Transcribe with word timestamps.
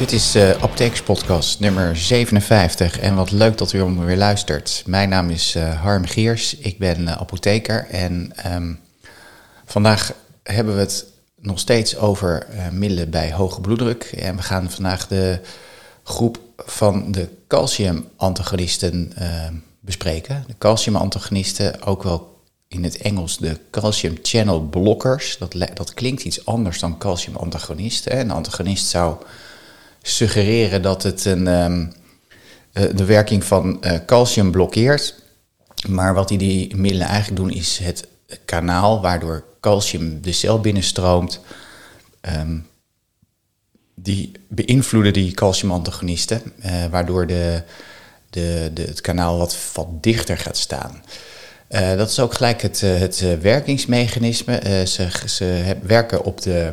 Dit 0.00 0.12
is 0.12 0.36
uh, 0.36 1.02
Podcast 1.04 1.60
nummer 1.60 1.96
57 1.96 2.98
en 2.98 3.14
wat 3.14 3.30
leuk 3.30 3.58
dat 3.58 3.72
u 3.72 3.80
om 3.80 4.04
weer 4.04 4.16
luistert. 4.16 4.82
Mijn 4.86 5.08
naam 5.08 5.30
is 5.30 5.56
uh, 5.56 5.80
Harm 5.80 6.04
Geers, 6.04 6.56
ik 6.56 6.78
ben 6.78 7.00
uh, 7.00 7.12
apotheker 7.12 7.86
en 7.90 8.32
um, 8.46 8.80
vandaag 9.64 10.12
hebben 10.42 10.74
we 10.74 10.80
het 10.80 11.06
nog 11.40 11.58
steeds 11.58 11.96
over 11.96 12.46
middelen 12.72 13.10
bij 13.10 13.32
hoge 13.32 13.60
bloeddruk. 13.60 14.04
En 14.04 14.36
we 14.36 14.42
gaan 14.42 14.70
vandaag 14.70 15.08
de 15.08 15.40
groep 16.04 16.38
van 16.56 17.12
de 17.12 17.28
calciumantagonisten 17.48 19.12
bespreken. 19.80 20.44
De 20.46 20.54
calciumantagonisten, 20.58 21.82
ook 21.82 22.02
wel 22.02 22.40
in 22.68 22.84
het 22.84 22.96
Engels 22.96 23.38
de 23.38 23.58
calcium 23.70 24.18
channel 24.22 24.60
blockers. 24.60 25.36
Dat, 25.38 25.56
dat 25.74 25.94
klinkt 25.94 26.24
iets 26.24 26.46
anders 26.46 26.78
dan 26.78 26.98
calciumantagonisten. 26.98 28.18
Een 28.18 28.30
antagonist 28.30 28.86
zou 28.86 29.16
suggereren 30.02 30.82
dat 30.82 31.02
het 31.02 31.24
een, 31.24 31.46
um, 31.46 31.92
de 32.72 33.04
werking 33.04 33.44
van 33.44 33.78
uh, 33.80 33.92
calcium 34.06 34.50
blokkeert. 34.50 35.22
Maar 35.88 36.14
wat 36.14 36.28
die, 36.28 36.76
middelen 36.76 37.06
eigenlijk 37.06 37.40
doen 37.40 37.50
is 37.50 37.78
het 37.78 38.06
kanaal 38.44 39.00
waardoor 39.00 39.44
calcium 39.60 40.22
de 40.22 40.32
cel 40.32 40.60
binnenstroomt. 40.60 41.40
Um, 42.36 42.68
die 43.94 44.32
beïnvloeden 44.48 45.12
die 45.12 45.32
calciumantagonisten, 45.32 46.42
uh, 46.64 46.86
waardoor 46.86 47.26
de, 47.26 47.62
de, 48.30 48.70
de, 48.74 48.82
het 48.82 49.00
kanaal 49.00 49.38
wat, 49.38 49.56
wat 49.74 50.02
dichter 50.02 50.38
gaat 50.38 50.56
staan. 50.56 51.02
Dat 51.96 52.10
is 52.10 52.18
ook 52.18 52.34
gelijk 52.34 52.62
het, 52.62 52.80
het 52.80 53.40
werkingsmechanisme. 53.40 54.84
ze, 54.86 55.08
ze 55.26 55.76
werken 55.82 56.24
op 56.24 56.40
de 56.40 56.72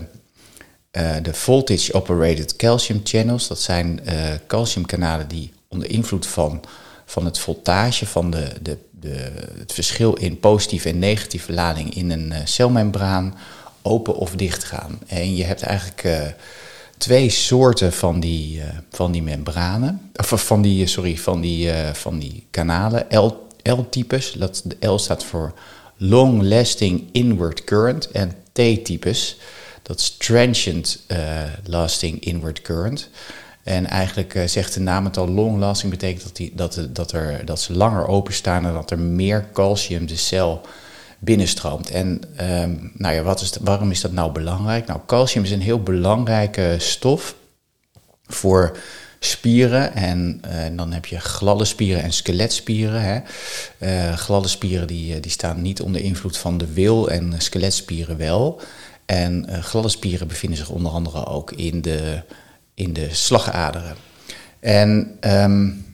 de 1.22 1.34
voltage 1.34 1.94
operated 1.94 2.56
calcium 2.56 3.02
channels. 3.04 3.48
Dat 3.48 3.62
zijn 3.62 4.00
uh, 4.06 4.14
calciumkanalen 4.48 5.28
die 5.28 5.52
onder 5.68 5.90
invloed 5.90 6.28
van, 6.28 6.64
van 7.06 7.26
het 7.26 7.40
voltage, 7.40 8.06
van 8.06 8.32
de, 8.32 8.48
de, 8.62 8.78
de, 9.00 9.32
het 9.60 9.74
verschil 9.74 10.14
in 10.14 10.40
positieve 10.40 10.90
en 10.90 11.00
negatieve 11.00 11.54
lading 11.54 11.96
in 11.96 12.12
een 12.12 12.32
uh, 12.32 12.38
celmembraan 12.44 13.38
open 13.82 14.16
of 14.16 14.36
dicht 14.36 14.64
gaan. 14.64 15.00
En 15.08 15.36
je 15.36 15.44
hebt 15.44 15.62
eigenlijk 15.62 16.34
twee 16.98 17.30
soorten 17.30 17.94
van 17.94 18.20
die, 18.20 18.62
van 18.92 19.12
die 19.12 19.24
membranen, 19.24 20.12
of 20.32 20.46
van 20.46 20.62
die, 20.62 20.88
sorry, 20.88 21.18
van 21.18 21.42
die, 21.42 21.72
van 21.94 22.20
die 22.20 22.46
kanalen, 22.52 23.06
L-types. 23.64 24.32
Dat, 24.32 24.64
de 24.66 24.88
L 24.88 24.98
staat 24.98 25.24
voor 25.24 25.54
long 25.98 26.44
lasting 26.44 27.04
inward 27.12 27.64
current 27.64 28.12
en 28.12 28.36
T-types. 28.52 29.38
Dat 29.88 30.00
is 30.00 30.10
transient 30.10 31.00
uh, 31.08 31.18
lasting 31.66 32.20
inward 32.20 32.62
current. 32.62 33.10
En 33.64 33.86
eigenlijk 33.86 34.34
uh, 34.34 34.48
zegt 34.48 34.74
de 34.74 34.80
naam 34.80 35.06
het 35.06 35.18
al, 35.18 35.30
long 35.30 35.60
lasting 35.60 35.92
betekent 35.92 36.24
dat, 36.24 36.36
die, 36.36 36.52
dat, 36.56 36.88
dat, 36.90 37.12
er, 37.12 37.46
dat 37.46 37.62
ze 37.62 37.74
langer 37.74 38.08
openstaan 38.08 38.66
en 38.66 38.74
dat 38.74 38.92
er 38.92 39.00
meer 39.00 39.46
calcium 39.54 40.08
de 40.08 40.16
cel 40.16 40.62
binnenstroomt. 41.20 41.90
En 41.92 42.22
um, 42.42 42.92
nou 42.94 43.16
ja, 43.16 43.22
wat 43.22 43.42
is 43.42 43.54
waarom 43.62 43.92
is 43.92 44.02
dat 44.02 44.12
nou 44.12 44.32
belangrijk? 44.32 44.88
Nou, 44.88 45.00
calcium 45.06 45.44
is 45.44 45.52
een 45.52 45.62
heel 45.62 45.84
belangrijke 45.84 46.76
stof 46.78 47.36
voor 48.26 48.78
spieren. 49.20 49.94
En 49.94 50.42
dan 50.76 50.92
heb 50.92 51.06
je 51.06 51.20
gladde 51.20 51.66
spieren 51.66 52.04
en 52.04 52.14
skeletspieren. 52.14 53.02
Hè. 53.02 53.22
Gladde 54.16 54.48
spieren 54.48 54.88
die, 54.88 55.20
die 55.20 55.32
staan 55.32 55.62
niet 55.62 55.82
onder 55.82 56.02
invloed 56.02 56.38
van 56.38 56.58
de 56.58 56.74
wil 56.74 57.10
en 57.10 57.34
skeletspieren 57.38 58.18
wel. 58.18 58.62
En 59.08 59.46
uh, 59.50 59.58
gladde 59.58 59.90
spieren 59.90 60.28
bevinden 60.28 60.58
zich 60.58 60.70
onder 60.70 60.92
andere 60.92 61.26
ook 61.26 61.52
in 61.52 61.82
de, 61.82 62.22
in 62.74 62.94
de 62.94 63.14
slagaderen. 63.14 63.96
En 64.60 65.18
um, 65.22 65.86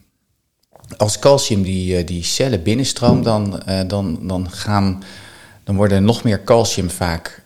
als 0.98 1.20
calcium 1.20 1.64
die, 1.64 2.00
uh, 2.00 2.08
die 2.08 2.24
cellen 2.24 2.64
binnenstroomt, 2.64 3.24
dan, 3.24 3.62
uh, 3.70 3.82
dan, 3.88 4.28
dan, 4.28 4.52
gaan, 4.52 5.04
dan 5.64 5.76
worden 5.76 5.98
er 5.98 6.04
nog 6.04 6.24
meer 6.24 6.44
calcium 6.44 6.90
vaak 6.90 7.42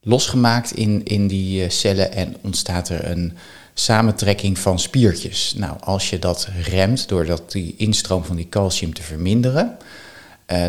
losgemaakt 0.00 0.72
in, 0.72 1.04
in 1.04 1.26
die 1.26 1.70
cellen 1.70 2.12
en 2.12 2.36
ontstaat 2.40 2.88
er 2.88 3.10
een 3.10 3.36
samentrekking 3.74 4.58
van 4.58 4.78
spiertjes. 4.78 5.54
Nou, 5.56 5.76
als 5.80 6.10
je 6.10 6.18
dat 6.18 6.48
remt 6.62 7.08
door 7.08 7.26
dat 7.26 7.52
die 7.52 7.74
instroom 7.76 8.24
van 8.24 8.36
die 8.36 8.48
calcium 8.48 8.94
te 8.94 9.02
verminderen, 9.02 9.76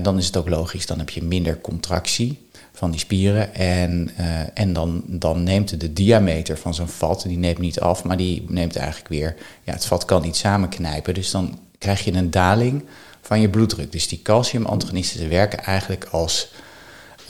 dan 0.02 0.18
is 0.18 0.26
het 0.26 0.38
ook 0.38 0.50
logisch, 0.50 0.86
dan 0.86 1.00
heb 1.00 1.10
je 1.10 1.24
minder 1.24 1.62
contractie 1.62 2.43
van 2.74 2.92
die 2.92 3.00
spieren. 3.00 3.56
En, 3.56 4.10
uh, 4.20 4.26
en 4.54 4.74
dan, 4.74 5.04
dan 5.06 5.44
neemt 5.44 5.80
de 5.80 5.94
diameter 5.94 6.58
van 6.58 6.74
zo'n 6.74 6.88
vat, 6.88 7.24
die 7.28 7.38
neemt 7.38 7.58
niet 7.58 7.80
af, 7.80 8.04
maar 8.04 8.18
die 8.18 8.46
neemt 8.48 8.76
eigenlijk 8.76 9.08
weer, 9.08 9.36
ja, 9.64 9.74
het 9.74 9.86
vat 9.86 10.06
kan 10.06 10.22
niet 10.22 10.36
samenknijpen. 10.36 11.14
Dus 11.14 11.32
dan 11.32 11.60
krijg 11.78 12.06
je 12.06 12.14
een 12.14 12.32
daling 12.32 12.86
van 13.22 13.42
je 13.42 13.50
bloeddruk. 13.50 13.92
Dus 13.92 14.08
die 14.08 14.22
calciumantagonisten 14.22 15.30
werken 15.30 15.60
eigenlijk 15.60 16.06
als 16.12 16.52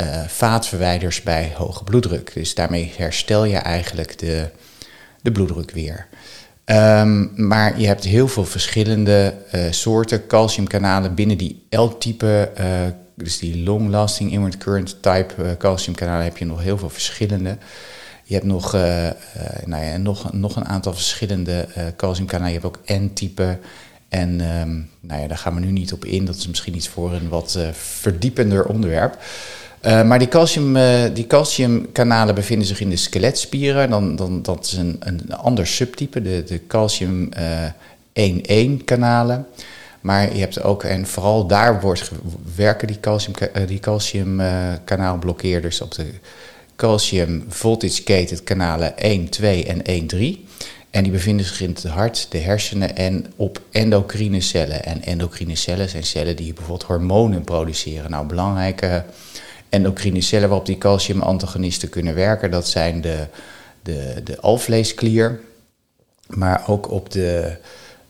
uh, 0.01 0.21
vaatverwijders 0.27 1.21
bij 1.21 1.51
hoge 1.55 1.83
bloeddruk. 1.83 2.33
Dus 2.33 2.55
daarmee 2.55 2.93
herstel 2.97 3.45
je 3.45 3.57
eigenlijk 3.57 4.19
de, 4.19 4.49
de 5.21 5.31
bloeddruk 5.31 5.71
weer. 5.71 6.07
Um, 6.65 7.31
maar 7.35 7.79
je 7.79 7.87
hebt 7.87 8.03
heel 8.03 8.27
veel 8.27 8.45
verschillende 8.45 9.33
uh, 9.55 9.61
soorten 9.69 10.27
calciumkanalen 10.27 11.15
binnen 11.15 11.37
die 11.37 11.65
L-type 11.69 12.51
uh, 12.59 12.65
dus 13.15 13.37
die 13.37 13.63
long-lasting 13.63 14.31
inward 14.31 14.57
current 14.57 14.97
type 15.01 15.33
uh, 15.39 15.51
calciumkanalen 15.57 16.23
heb 16.23 16.37
je 16.37 16.45
nog 16.45 16.61
heel 16.61 16.77
veel 16.77 16.89
verschillende. 16.89 17.57
Je 18.23 18.33
hebt 18.33 18.45
nog, 18.45 18.75
uh, 18.75 19.05
uh, 19.05 19.11
nou 19.65 19.83
ja, 19.85 19.97
nog, 19.97 20.33
nog 20.33 20.55
een 20.55 20.67
aantal 20.67 20.93
verschillende 20.93 21.67
calciumkanalen. 21.95 22.53
Je 22.53 22.59
hebt 22.59 22.77
ook 22.77 22.79
N-type. 22.85 23.57
En 24.09 24.29
um, 24.59 24.89
nou 24.99 25.21
ja, 25.21 25.27
daar 25.27 25.37
gaan 25.37 25.53
we 25.53 25.59
nu 25.59 25.71
niet 25.71 25.93
op 25.93 26.05
in. 26.05 26.25
Dat 26.25 26.35
is 26.35 26.47
misschien 26.47 26.75
iets 26.75 26.87
voor 26.87 27.13
een 27.13 27.29
wat 27.29 27.57
verdiepender 27.71 28.65
onderwerp. 28.65 29.17
maar 29.81 30.19
die, 30.19 30.27
calcium, 30.27 30.73
die 31.13 31.27
calciumkanalen 31.27 32.35
bevinden 32.35 32.67
zich 32.67 32.79
in 32.79 32.89
de 32.89 32.95
skeletspieren. 32.95 33.89
Dan, 33.89 34.15
dan, 34.15 34.41
dat 34.41 34.65
is 34.65 34.73
een, 34.73 34.97
een 34.99 35.33
ander 35.35 35.67
subtype, 35.67 36.21
de, 36.21 36.43
de 36.43 36.67
calcium 36.67 37.29
1-1-kanalen. 38.19 39.45
Maar 40.03 40.33
je 40.33 40.39
hebt 40.39 40.63
ook, 40.63 40.83
en 40.83 41.07
vooral 41.07 41.47
daar 41.47 41.81
wordt, 41.81 42.11
werken 42.55 42.87
die, 42.87 42.99
calcium, 42.99 43.35
eh, 43.35 43.67
die 43.67 43.79
calciumkanaalblokkeerders 43.79 45.81
op 45.81 45.95
de 45.95 46.05
calcium 46.75 47.45
voltage 47.47 48.01
gated 48.05 48.43
kanalen 48.43 48.97
1, 48.97 49.29
2 49.29 49.65
en 49.65 49.83
1, 49.83 50.07
3. 50.07 50.45
En 50.89 51.03
die 51.03 51.11
bevinden 51.11 51.45
zich 51.45 51.61
in 51.61 51.69
het 51.69 51.83
hart, 51.83 52.27
de 52.29 52.37
hersenen 52.37 52.95
en 52.95 53.33
op 53.35 53.61
endocrine 53.71 54.41
cellen. 54.41 54.85
En 54.85 55.03
endocrine 55.03 55.55
cellen 55.55 55.89
zijn 55.89 56.03
cellen 56.03 56.35
die 56.35 56.53
bijvoorbeeld 56.53 56.87
hormonen 56.87 57.43
produceren. 57.43 58.11
Nou, 58.11 58.25
belangrijke 58.25 59.05
endocrine 59.69 60.21
cellen 60.21 60.49
waarop 60.49 60.65
die 60.65 60.77
calciumantagonisten 60.77 61.89
kunnen 61.89 62.15
werken, 62.15 62.51
dat 62.51 62.67
zijn 62.67 63.01
de, 63.01 63.27
de, 63.81 64.21
de 64.23 64.39
alvleesklier, 64.39 65.39
maar 66.27 66.63
ook 66.67 66.91
op 66.91 67.11
de, 67.11 67.55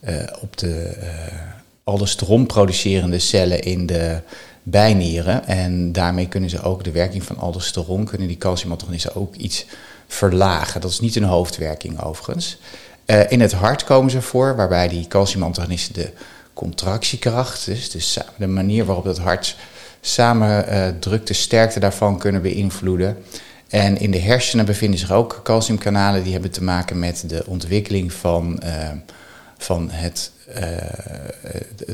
uh, 0.10 0.24
op 0.42 0.58
de 0.58 0.98
uh, 1.02 1.62
aldosteron 1.84 2.46
producerende 2.46 3.20
cellen 3.20 3.62
in 3.62 3.86
de 3.86 4.22
bijnieren. 4.64 5.48
En 5.48 5.92
daarmee 5.92 6.28
kunnen 6.28 6.50
ze 6.50 6.62
ook 6.62 6.84
de 6.84 6.92
werking 6.92 7.24
van 7.24 7.38
aldosteron, 7.38 8.06
kunnen 8.06 8.28
die 8.28 8.38
calciumantagonisten 8.38 9.16
ook 9.16 9.36
iets 9.36 9.66
verlagen. 10.08 10.82
Dat 10.82 10.92
is 10.92 11.00
niet 11.00 11.16
een 11.16 11.24
hoofdwerking 11.24 12.02
overigens. 12.02 12.58
Uh, 13.06 13.32
in 13.32 13.42
het 13.42 13.52
hart 13.52 13.84
komen 13.84 14.12
ze 14.12 14.22
voor, 14.22 14.56
waarbij 14.56 14.88
die 14.88 15.08
calciumantagonisten 15.08 15.94
de 15.94 16.12
contractiekracht, 16.54 17.66
dus, 17.66 18.18
de 18.38 18.48
manier 18.48 18.86
waarop 18.86 19.04
het 19.04 19.18
hart 19.18 19.56
samen 20.02 20.74
uh, 20.74 20.88
drukt, 21.00 21.36
sterkte 21.36 21.80
daarvan 21.80 22.20
kunnen 22.20 22.42
beïnvloeden. 22.42 23.18
En 23.70 23.98
in 23.98 24.12
de 24.12 24.20
hersenen 24.20 24.66
bevinden 24.66 25.00
zich 25.00 25.12
ook 25.12 25.40
calciumkanalen 25.44 26.24
die 26.24 26.34
hebben 26.34 26.52
te 26.52 26.64
maken 26.64 27.00
met 27.00 27.24
de 27.28 27.44
ontwikkeling 27.48 28.14
van, 28.14 28.62
uh, 28.64 28.90
van 29.64 29.90
het 29.92 30.32
uh, 30.50 30.56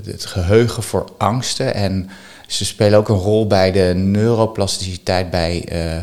het 0.06 0.25
geheugen 0.25 0.83
voor 0.83 1.12
angsten. 1.18 1.74
En 1.74 2.10
ze 2.48 2.66
spelen 2.66 3.00
ook 3.00 3.10
een 3.10 3.16
rol 3.16 3.48
bij 3.48 3.71
de 3.71 3.94
neuroplasticiteit 3.95 5.30
bij 5.30 5.69
uh, 5.71 5.98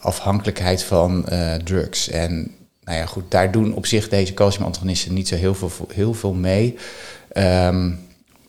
afhankelijkheid 0.00 0.82
van 0.82 1.24
drugs. 1.64 2.08
En 2.08 2.54
nou 2.84 2.98
ja, 2.98 3.06
goed, 3.06 3.24
daar 3.28 3.50
doen 3.50 3.74
op 3.74 3.86
zich 3.86 4.08
deze 4.08 4.34
calciumantagonisten 4.34 5.14
niet 5.14 5.28
zo 5.28 5.34
heel 5.34 5.54
veel, 5.54 5.70
heel 5.92 6.14
veel 6.14 6.32
mee. 6.32 6.78
Um, 7.36 7.98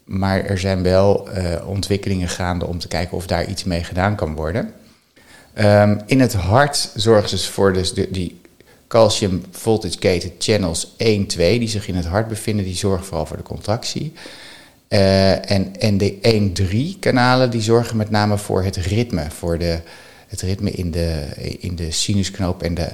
maar 0.04 0.46
er 0.46 0.58
zijn 0.58 0.84
wel 0.84 1.30
ontwikkelingen 1.66 2.30
gaande 2.30 2.66
om 2.66 2.80
te 2.80 2.88
kijken 2.88 3.18
of 3.18 3.28
daar 3.28 3.46
iets 3.46 3.64
mee 3.64 3.84
gedaan 3.84 4.16
kan 4.16 4.36
worden. 4.36 4.74
Um, 5.58 6.00
in 6.06 6.20
het 6.20 6.34
hart 6.34 6.90
zorgen 6.96 7.30
ze 7.30 7.52
voor 7.52 7.74
dus 7.74 7.94
die 7.94 8.42
calcium 8.88 9.44
voltage 9.52 9.98
gated 10.00 10.32
channels 10.38 10.94
1, 10.98 11.28
2, 11.28 11.60
die 11.60 11.68
zich 11.68 11.88
in 11.88 11.96
het 11.96 12.06
hart 12.06 12.28
bevinden, 12.28 12.66
die 12.66 12.76
zorgen 12.76 13.06
vooral 13.06 13.26
voor 13.26 13.38
de 13.38 13.44
contractie. 13.44 14.14
Uh, 14.90 15.52
en, 15.52 15.80
en 15.80 15.98
de 15.98 16.20
1, 16.22 16.54
3 16.54 16.98
kanalen, 17.00 17.50
die 17.50 17.62
zorgen 17.62 17.98
met 17.98 18.10
name 18.10 18.38
voor 18.38 18.64
het 18.64 18.76
ritme, 18.76 19.30
voor 19.30 19.58
de, 19.58 19.80
het 20.28 20.42
ritme 20.42 20.72
in 20.72 20.92
de, 20.92 21.28
in 21.60 21.76
de 21.76 21.92
sinusknoop 21.92 22.64
en 22.64 22.74
de 22.74 22.90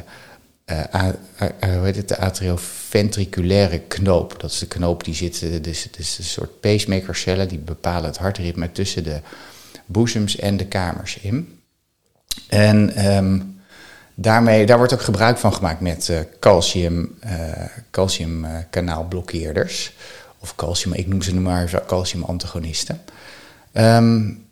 het, 0.66 2.08
de 2.08 2.18
atrioventriculaire 2.18 3.80
knoop. 3.80 4.40
Dat 4.40 4.52
is 4.52 4.60
de 4.60 4.68
knoop 4.68 5.04
die 5.04 5.14
zit, 5.14 5.64
dus 5.64 5.84
het 5.84 6.00
is 6.00 6.18
een 6.18 6.24
soort 6.24 6.60
pacemakercellen 6.60 7.48
die 7.48 7.58
bepalen 7.58 8.10
het 8.10 8.18
hartritme 8.18 8.72
tussen 8.72 9.04
de 9.04 9.20
boezems 9.86 10.36
en 10.36 10.58
de 10.58 10.66
kamers 10.66 11.18
in. 11.18 11.60
En 12.48 13.06
um, 13.16 13.61
daarmee, 14.21 14.65
daar 14.65 14.77
wordt 14.77 14.94
ook 14.94 15.01
gebruik 15.01 15.38
van 15.38 15.53
gemaakt 15.53 15.79
met 15.79 16.07
uh, 16.12 16.19
calcium, 16.39 17.18
uh, 17.25 17.31
calciumkanaalblokkeerders. 17.91 19.94
of 20.39 20.56
calcium, 20.56 20.94
ik 20.94 21.07
noem 21.07 21.21
ze 21.21 21.33
nu 21.33 21.39
maar 21.39 21.83
calciumantagonisten. 21.88 23.01
Um, 23.73 24.45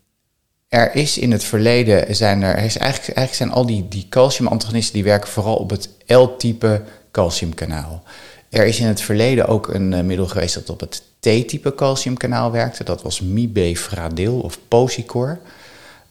er 0.68 0.96
is 0.96 1.18
in 1.18 1.32
het 1.32 1.44
verleden, 1.44 2.16
zijn 2.16 2.42
er, 2.42 2.56
er 2.56 2.64
is 2.64 2.78
eigenlijk, 2.78 3.18
eigenlijk 3.18 3.34
zijn 3.34 3.52
al 3.52 3.66
die, 3.66 3.88
die 3.88 4.08
calciumantagonisten 4.10 4.94
die 4.94 5.04
werken 5.04 5.30
vooral 5.30 5.56
op 5.56 5.70
het 5.70 5.90
L-type 6.06 6.82
calciumkanaal. 7.12 8.04
Er 8.50 8.66
is 8.66 8.80
in 8.80 8.88
het 8.88 9.02
verleden 9.02 9.48
ook 9.48 9.68
een 9.68 10.06
middel 10.06 10.28
geweest 10.28 10.54
dat 10.54 10.70
op 10.70 10.80
het 10.80 11.04
T-type 11.20 11.76
calciumkanaal 11.76 12.52
werkte. 12.52 12.84
Dat 12.84 13.02
was 13.02 13.22
Mibefradil 13.22 14.40
of 14.40 14.60
Posicor. 14.68 15.40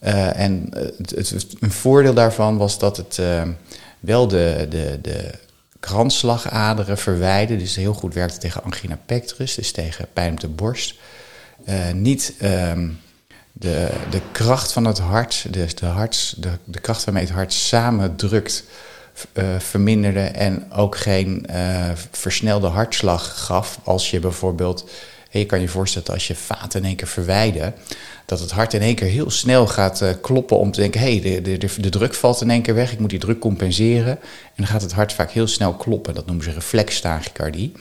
Uh, 0.05 0.41
en 0.41 0.69
het, 0.97 1.11
het, 1.11 1.47
een 1.61 1.73
voordeel 1.73 2.15
daarvan 2.15 2.57
was 2.57 2.79
dat 2.79 2.97
het 2.97 3.17
uh, 3.21 3.43
wel 4.01 4.29
de, 4.29 4.67
de, 4.71 4.99
de 5.03 5.31
kransslagaderen 5.81 6.99
verwijde. 6.99 7.57
Dus 7.57 7.77
heel 7.77 7.95
goed 7.95 8.15
werkte 8.15 8.39
tegen 8.39 8.63
angina 8.63 8.99
pectoris, 9.07 9.55
dus 9.55 9.73
tegen 9.73 10.09
pijn 10.13 10.33
op 10.33 10.41
de 10.41 10.49
borst. 10.49 10.95
Uh, 11.69 11.75
niet 11.93 12.35
um, 12.43 13.01
de, 13.53 13.89
de 14.11 14.21
kracht 14.33 14.73
van 14.73 14.85
het 14.85 14.99
hart, 14.99 15.47
dus 15.51 15.75
de, 15.75 15.87
harts, 15.87 16.35
de, 16.39 16.51
de 16.65 16.81
kracht 16.81 17.05
waarmee 17.05 17.25
het 17.25 17.33
hart 17.33 17.53
samendrukt, 17.53 18.65
verminderde. 19.59 20.21
En 20.21 20.73
ook 20.73 20.97
geen 20.97 21.47
versnelde 22.11 22.67
hartslag 22.67 23.47
gaf 23.47 23.79
als 23.85 24.11
je 24.11 24.21
bijvoorbeeld... 24.21 24.91
je 25.29 25.47
kan 25.47 25.61
je 25.61 25.69
voorstellen 25.69 26.07
dat 26.07 26.17
als 26.17 26.27
je 26.27 26.35
vaten 26.35 26.81
in 26.81 26.87
één 26.87 26.97
keer 26.97 27.07
verwijden 27.07 27.75
dat 28.29 28.41
het 28.41 28.51
hart 28.51 28.75
in 28.75 28.81
één 28.81 28.95
keer 28.95 29.09
heel 29.09 29.31
snel 29.31 29.67
gaat 29.67 30.03
uh, 30.03 30.11
kloppen 30.21 30.59
om 30.59 30.71
te 30.71 30.81
denken: 30.81 31.01
hey, 31.01 31.21
de, 31.21 31.59
de, 31.59 31.81
de, 31.81 31.89
druk 31.89 32.15
valt 32.15 32.41
in 32.41 32.51
één 32.51 32.63
keer 32.63 32.75
weg, 32.75 32.93
ik 32.93 32.99
moet 32.99 33.11
die 33.11 33.19
druk 33.19 33.39
compenseren. 33.39 34.19
En 34.21 34.55
dan 34.57 34.67
gaat 34.67 34.83
het 34.83 34.93
hart 34.93 35.13
vaak 35.13 35.31
heel 35.31 35.47
snel 35.47 35.75
kloppen. 35.75 36.15
Dat 36.15 36.27
noemen 36.27 36.45
ze 36.45 36.51
reflextachycardie. 36.51 37.73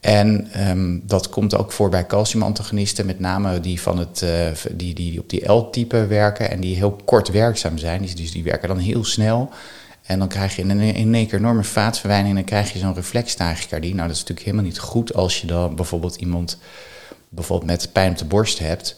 En 0.00 0.48
um, 0.68 1.02
dat 1.06 1.28
komt 1.28 1.56
ook 1.56 1.72
voor 1.72 1.88
bij 1.88 2.06
calciumantagonisten, 2.06 3.06
met 3.06 3.20
name 3.20 3.60
die, 3.60 3.80
van 3.80 3.98
het, 3.98 4.22
uh, 4.24 4.30
die, 4.72 4.94
die 4.94 5.20
op 5.20 5.30
die 5.30 5.52
L-type 5.52 6.06
werken 6.06 6.50
en 6.50 6.60
die 6.60 6.76
heel 6.76 6.98
kort 7.04 7.28
werkzaam 7.28 7.78
zijn. 7.78 8.02
Dus 8.02 8.32
die 8.32 8.44
werken 8.44 8.68
dan 8.68 8.78
heel 8.78 9.04
snel. 9.04 9.50
En 10.08 10.18
dan 10.18 10.28
krijg 10.28 10.56
je 10.56 10.62
in, 10.62 11.14
één 11.14 11.26
keer 11.26 11.38
enorme 11.38 11.64
vaatverwijning 11.64 12.28
en 12.28 12.34
dan 12.34 12.44
krijg 12.44 12.72
je 12.72 12.78
zo'n 12.78 12.94
reflextachycardie. 12.94 13.94
Nou, 13.94 14.06
dat 14.08 14.16
is 14.16 14.22
natuurlijk 14.22 14.46
helemaal 14.46 14.66
niet 14.66 14.78
goed 14.78 15.14
als 15.14 15.40
je 15.40 15.46
dan 15.46 15.74
bijvoorbeeld 15.74 16.16
iemand 16.16 16.58
bijvoorbeeld 17.28 17.70
met 17.70 17.92
pijn 17.92 18.10
op 18.10 18.18
de 18.18 18.24
borst 18.24 18.58
hebt 18.58 18.96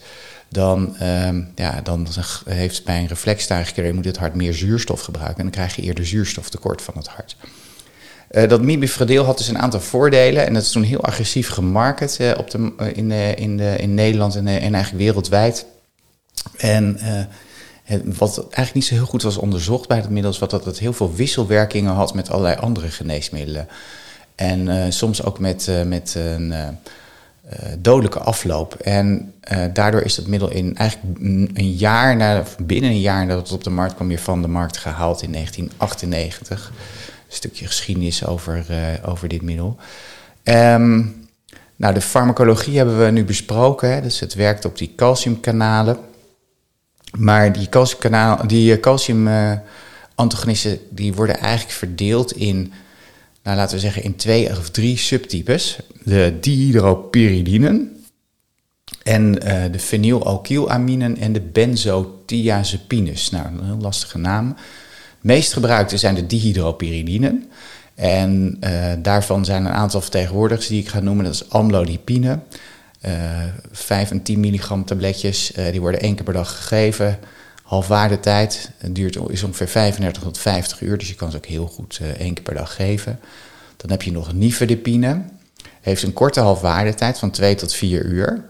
dan, 0.49 0.95
um, 1.01 1.51
ja, 1.55 1.81
dan 1.81 2.07
heeft 2.49 2.85
bij 2.85 2.99
een 2.99 3.07
reflextachycardie 3.07 3.93
moet 3.93 4.05
het 4.05 4.17
hart 4.17 4.35
meer 4.35 4.53
zuurstof 4.53 5.01
gebruiken 5.01 5.37
en 5.37 5.43
dan 5.43 5.51
krijg 5.51 5.75
je 5.75 5.81
eerder 5.81 6.05
zuurstoftekort 6.05 6.81
van 6.81 6.93
het 6.97 7.07
hart. 7.07 7.35
Uh, 8.31 8.49
dat 8.49 8.61
mibifradeel 8.61 9.23
had 9.23 9.37
dus 9.37 9.47
een 9.47 9.59
aantal 9.59 9.79
voordelen 9.79 10.45
en 10.45 10.53
dat 10.53 10.63
is 10.63 10.71
toen 10.71 10.83
heel 10.83 11.03
agressief 11.03 11.49
gemarket 11.49 12.17
uh, 12.21 12.31
op 12.37 12.49
de, 12.49 12.73
uh, 12.79 12.87
in, 12.97 13.11
in, 13.11 13.59
in 13.59 13.93
Nederland 13.93 14.35
en, 14.35 14.47
en 14.47 14.73
eigenlijk 14.73 15.03
wereldwijd. 15.03 15.65
En 16.57 16.99
wat 18.17 18.37
eigenlijk 18.37 18.73
niet 18.73 18.85
zo 18.85 18.93
heel 18.93 19.05
goed 19.05 19.21
was 19.21 19.37
onderzocht 19.37 19.87
bij 19.87 19.97
het 19.97 20.09
middel, 20.09 20.35
wat 20.39 20.49
dat 20.49 20.65
het 20.65 20.79
heel 20.79 20.93
veel 20.93 21.15
wisselwerkingen 21.15 21.93
had 21.93 22.13
met 22.13 22.29
allerlei 22.29 22.55
andere 22.55 22.87
geneesmiddelen. 22.87 23.67
En 24.35 24.93
soms 24.93 25.23
ook 25.23 25.39
met, 25.39 25.71
met 25.85 26.15
een 26.17 26.51
uh, 26.51 26.67
dodelijke 27.79 28.19
afloop. 28.19 28.73
En 28.73 29.33
daardoor 29.73 30.01
is 30.01 30.17
het 30.17 30.27
middel 30.27 30.49
in 30.49 30.77
eigenlijk 30.77 31.19
een 31.53 31.71
jaar 31.71 32.15
na, 32.15 32.43
binnen 32.63 32.89
een 32.89 32.99
jaar 32.99 33.25
nadat 33.25 33.43
het 33.43 33.51
op 33.51 33.63
de 33.63 33.69
markt 33.69 33.95
kwam, 33.95 34.07
weer 34.07 34.19
van 34.19 34.41
de 34.41 34.47
markt 34.47 34.77
gehaald 34.77 35.21
in 35.21 35.31
1998. 35.31 36.71
Een 37.27 37.35
stukje 37.35 37.67
geschiedenis 37.67 38.25
over, 38.25 38.65
over 39.05 39.27
dit 39.27 39.41
middel. 39.41 39.77
Um, 40.43 41.21
nou, 41.81 41.93
de 41.93 42.01
farmacologie 42.01 42.77
hebben 42.77 43.05
we 43.05 43.11
nu 43.11 43.25
besproken. 43.25 43.93
Hè, 43.93 44.01
dus 44.01 44.19
het 44.19 44.33
werkt 44.33 44.65
op 44.65 44.77
die 44.77 44.93
calciumkanalen. 44.95 45.97
Maar 47.17 47.53
die 47.53 47.69
calciumkanalen, 47.69 48.47
die 48.47 48.79
calciumantagonisten, 48.79 50.79
die 50.89 51.13
worden 51.13 51.39
eigenlijk 51.39 51.77
verdeeld 51.77 52.31
in 52.31 52.73
nou, 53.43 53.57
laten 53.57 53.75
we 53.75 53.81
zeggen, 53.81 54.03
in 54.03 54.15
twee 54.15 54.49
of 54.49 54.69
drie 54.69 54.97
subtypes. 54.97 55.79
De 56.03 56.37
dihydropyridinen 56.41 58.03
en 59.03 59.37
uh, 59.43 59.63
de 59.71 59.79
fenylalkylaminen 59.79 61.17
en 61.17 61.33
de 61.33 61.41
benzothiazepines. 61.41 63.29
Nou, 63.29 63.45
een 63.45 63.65
heel 63.65 63.81
lastige 63.81 64.17
naam. 64.17 64.55
Meest 65.21 65.53
gebruikte 65.53 65.97
zijn 65.97 66.15
de 66.15 66.27
dihydropyridinen. 66.27 67.49
En 67.95 68.59
daarvan 69.01 69.45
zijn 69.45 69.65
een 69.65 69.71
aantal 69.71 70.01
vertegenwoordigers 70.01 70.67
die 70.67 70.81
ik 70.81 70.87
ga 70.87 70.99
noemen. 70.99 71.25
Dat 71.25 71.33
is 71.33 71.49
amlodipine. 71.49 72.39
Uh, 73.05 73.11
5 73.71 74.11
en 74.11 74.23
10 74.23 74.39
milligram 74.39 74.85
tabletjes. 74.85 75.51
Uh, 75.57 75.71
die 75.71 75.81
worden 75.81 76.01
één 76.01 76.15
keer 76.15 76.23
per 76.23 76.33
dag 76.33 76.57
gegeven 76.57 77.19
halfwaardetijd 77.63 78.71
duurt, 78.89 79.17
is 79.29 79.43
ongeveer 79.43 79.67
35 79.67 80.23
tot 80.23 80.37
50 80.37 80.81
uur, 80.81 80.97
dus 80.97 81.07
je 81.07 81.15
kan 81.15 81.31
ze 81.31 81.37
ook 81.37 81.45
heel 81.45 81.67
goed 81.67 81.99
uh, 82.01 82.07
één 82.07 82.33
keer 82.33 82.43
per 82.43 82.53
dag 82.53 82.75
geven. 82.75 83.19
Dan 83.77 83.89
heb 83.89 84.01
je 84.01 84.11
nog 84.11 84.33
nifedipine, 84.33 85.21
heeft 85.81 86.03
een 86.03 86.13
korte 86.13 86.39
halfwaardetijd 86.39 87.19
van 87.19 87.31
2 87.31 87.55
tot 87.55 87.73
4 87.73 88.05
uur. 88.05 88.45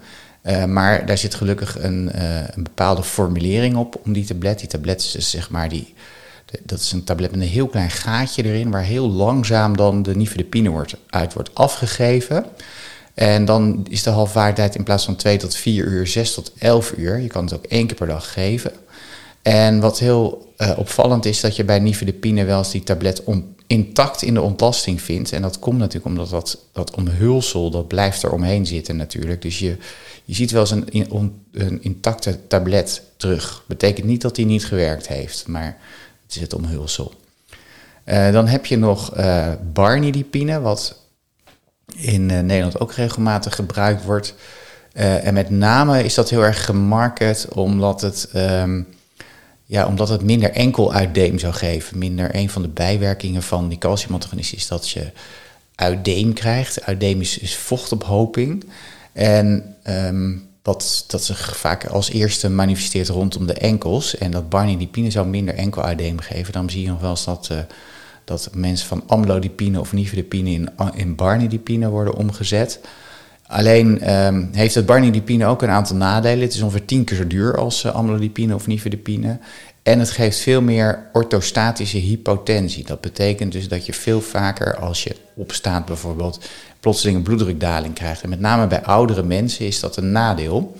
Maar 0.67 1.05
daar 1.05 1.17
zit 1.17 1.35
gelukkig 1.35 1.83
een, 1.83 2.09
een, 2.53 2.63
bepaalde 2.63 3.03
formulering 3.03 3.75
op 3.75 4.01
om 4.03 4.13
die 4.13 4.25
tablet. 4.25 4.59
Die 4.59 4.67
tablet 4.67 5.13
is 5.17 5.29
zeg 5.29 5.49
maar 5.49 5.69
die, 5.69 5.93
dat 6.63 6.79
is 6.79 6.91
een 6.91 7.03
tablet 7.03 7.31
met 7.31 7.41
een 7.41 7.47
heel 7.47 7.67
klein 7.67 7.89
gaatje 7.89 8.43
erin, 8.43 8.71
waar 8.71 8.83
heel 8.83 9.09
langzaam 9.09 9.77
dan 9.77 10.03
de 10.03 10.15
nifedipine 10.15 10.69
wordt, 10.69 10.95
uit 11.09 11.33
wordt 11.33 11.55
afgegeven. 11.55 12.45
En 13.13 13.45
dan 13.45 13.85
is 13.89 14.03
de 14.03 14.09
halfwaardetijd 14.09 14.75
in 14.75 14.83
plaats 14.83 15.05
van 15.05 15.15
2 15.15 15.37
tot 15.37 15.55
4 15.55 15.85
uur 15.85 16.07
6 16.07 16.33
tot 16.33 16.51
11 16.57 16.93
uur. 16.97 17.19
Je 17.19 17.27
kan 17.27 17.43
het 17.43 17.53
ook 17.53 17.65
één 17.65 17.87
keer 17.87 17.95
per 17.95 18.07
dag 18.07 18.33
geven. 18.33 18.71
En 19.41 19.79
wat 19.79 19.99
heel 19.99 20.53
uh, 20.57 20.71
opvallend 20.77 21.25
is, 21.25 21.41
dat 21.41 21.55
je 21.55 21.63
bij 21.63 21.79
nifedipine 21.79 22.45
wel 22.45 22.57
eens 22.57 22.71
die 22.71 22.83
tablet 22.83 23.23
intact 23.67 24.21
in 24.21 24.33
de 24.33 24.41
ontlasting 24.41 25.01
vindt. 25.01 25.31
En 25.31 25.41
dat 25.41 25.59
komt 25.59 25.77
natuurlijk 25.77 26.05
omdat 26.05 26.29
dat, 26.29 26.57
dat 26.71 26.95
omhulsel, 26.95 27.69
dat 27.69 27.87
blijft 27.87 28.23
er 28.23 28.31
omheen 28.31 28.65
zitten 28.65 28.95
natuurlijk. 28.95 29.41
Dus 29.41 29.59
je, 29.59 29.77
je 30.25 30.33
ziet 30.33 30.51
wel 30.51 30.61
eens 30.61 30.71
een, 30.71 31.31
een, 31.51 31.83
intacte 31.83 32.47
tablet 32.47 33.03
terug. 33.17 33.63
Betekent 33.67 34.07
niet 34.07 34.21
dat 34.21 34.35
die 34.35 34.45
niet 34.45 34.65
gewerkt 34.65 35.07
heeft, 35.07 35.47
maar 35.47 35.77
het 36.25 36.35
is 36.35 36.41
het 36.41 36.53
omhulsel. 36.53 37.13
Uh, 38.05 38.31
dan 38.31 38.47
heb 38.47 38.65
je 38.65 38.77
nog 38.77 39.17
uh, 39.17 40.61
wat 40.61 41.00
in 41.95 42.25
Nederland 42.25 42.79
ook 42.79 42.93
regelmatig 42.93 43.55
gebruikt 43.55 44.03
wordt. 44.03 44.33
en 44.93 45.33
met 45.33 45.49
name 45.49 46.03
is 46.03 46.13
dat 46.13 46.29
heel 46.29 46.45
erg 46.45 46.65
gemarket 46.65 47.47
omdat 47.49 48.01
het... 48.01 48.29
Um, 48.35 48.87
ja, 49.71 49.87
omdat 49.87 50.09
het 50.09 50.23
minder 50.23 50.51
enkel 50.51 50.93
uitdeem 50.93 51.39
zou 51.39 51.53
geven. 51.53 51.97
Minder 51.97 52.35
een 52.35 52.49
van 52.49 52.61
de 52.61 52.67
bijwerkingen 52.67 53.43
van 53.43 53.69
die 53.69 53.77
calciumantagonist 53.77 54.53
is 54.53 54.67
dat 54.67 54.89
je 54.89 55.11
uitdeem 55.75 56.33
krijgt. 56.33 56.83
Uitdeem 56.83 57.21
is, 57.21 57.37
is 57.37 57.55
vochtophoping. 57.55 58.65
En 59.13 59.75
um, 59.87 60.47
wat, 60.63 61.03
dat 61.07 61.23
zich 61.23 61.57
vaak 61.57 61.85
als 61.85 62.09
eerste 62.09 62.49
manifesteert 62.49 63.07
rondom 63.07 63.47
de 63.47 63.53
enkels. 63.53 64.17
En 64.17 64.31
dat 64.31 64.49
barnidipine 64.49 65.11
zou 65.11 65.27
minder 65.27 65.55
enkel 65.55 65.83
uitdeem 65.83 66.19
geven. 66.19 66.53
Dan 66.53 66.69
zie 66.69 66.81
je 66.81 66.87
nog 66.87 67.01
wel 67.01 67.09
eens 67.09 67.25
dat, 67.25 67.49
uh, 67.51 67.57
dat 68.23 68.49
mensen 68.53 68.87
van 68.87 69.03
amlodipine 69.07 69.79
of 69.79 69.93
nifedipine 69.93 70.49
in, 70.49 70.69
in 70.93 71.15
barnidipine 71.15 71.89
worden 71.89 72.15
omgezet. 72.15 72.79
Alleen 73.47 74.15
um, 74.15 74.49
heeft 74.51 74.75
het 74.75 74.85
barnidipine 74.85 75.45
ook 75.45 75.61
een 75.61 75.69
aantal 75.69 75.95
nadelen. 75.95 76.39
Het 76.39 76.53
is 76.53 76.61
ongeveer 76.61 76.85
tien 76.85 77.03
keer 77.03 77.17
zo 77.17 77.27
duur 77.27 77.57
als 77.57 77.83
uh, 77.83 77.95
amlodipine 77.95 78.55
of 78.55 78.67
nifedipine. 78.67 79.39
En 79.83 79.99
het 79.99 80.11
geeft 80.11 80.39
veel 80.39 80.61
meer 80.61 81.09
orthostatische 81.13 81.97
hypotensie. 81.97 82.85
Dat 82.85 83.01
betekent 83.01 83.51
dus 83.51 83.67
dat 83.67 83.85
je 83.85 83.93
veel 83.93 84.21
vaker 84.21 84.77
als 84.77 85.03
je 85.03 85.15
opstaat 85.35 85.85
bijvoorbeeld 85.85 86.39
plotseling 86.79 87.17
een 87.17 87.23
bloeddrukdaling 87.23 87.93
krijgt. 87.93 88.21
En 88.21 88.29
met 88.29 88.39
name 88.39 88.67
bij 88.67 88.83
oudere 88.83 89.23
mensen 89.23 89.65
is 89.65 89.79
dat 89.79 89.97
een 89.97 90.11
nadeel. 90.11 90.75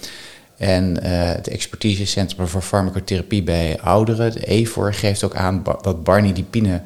En 0.58 0.98
uh, 0.98 1.10
het 1.12 1.48
expertisecentrum 1.48 2.48
voor 2.48 2.62
farmacotherapie 2.62 3.44
bij 3.44 3.80
ouderen, 3.80 4.32
de 4.32 4.46
EVOR, 4.46 4.94
geeft 4.94 5.24
ook 5.24 5.36
aan 5.36 5.64
dat 5.82 6.04
barnidipine 6.04 6.82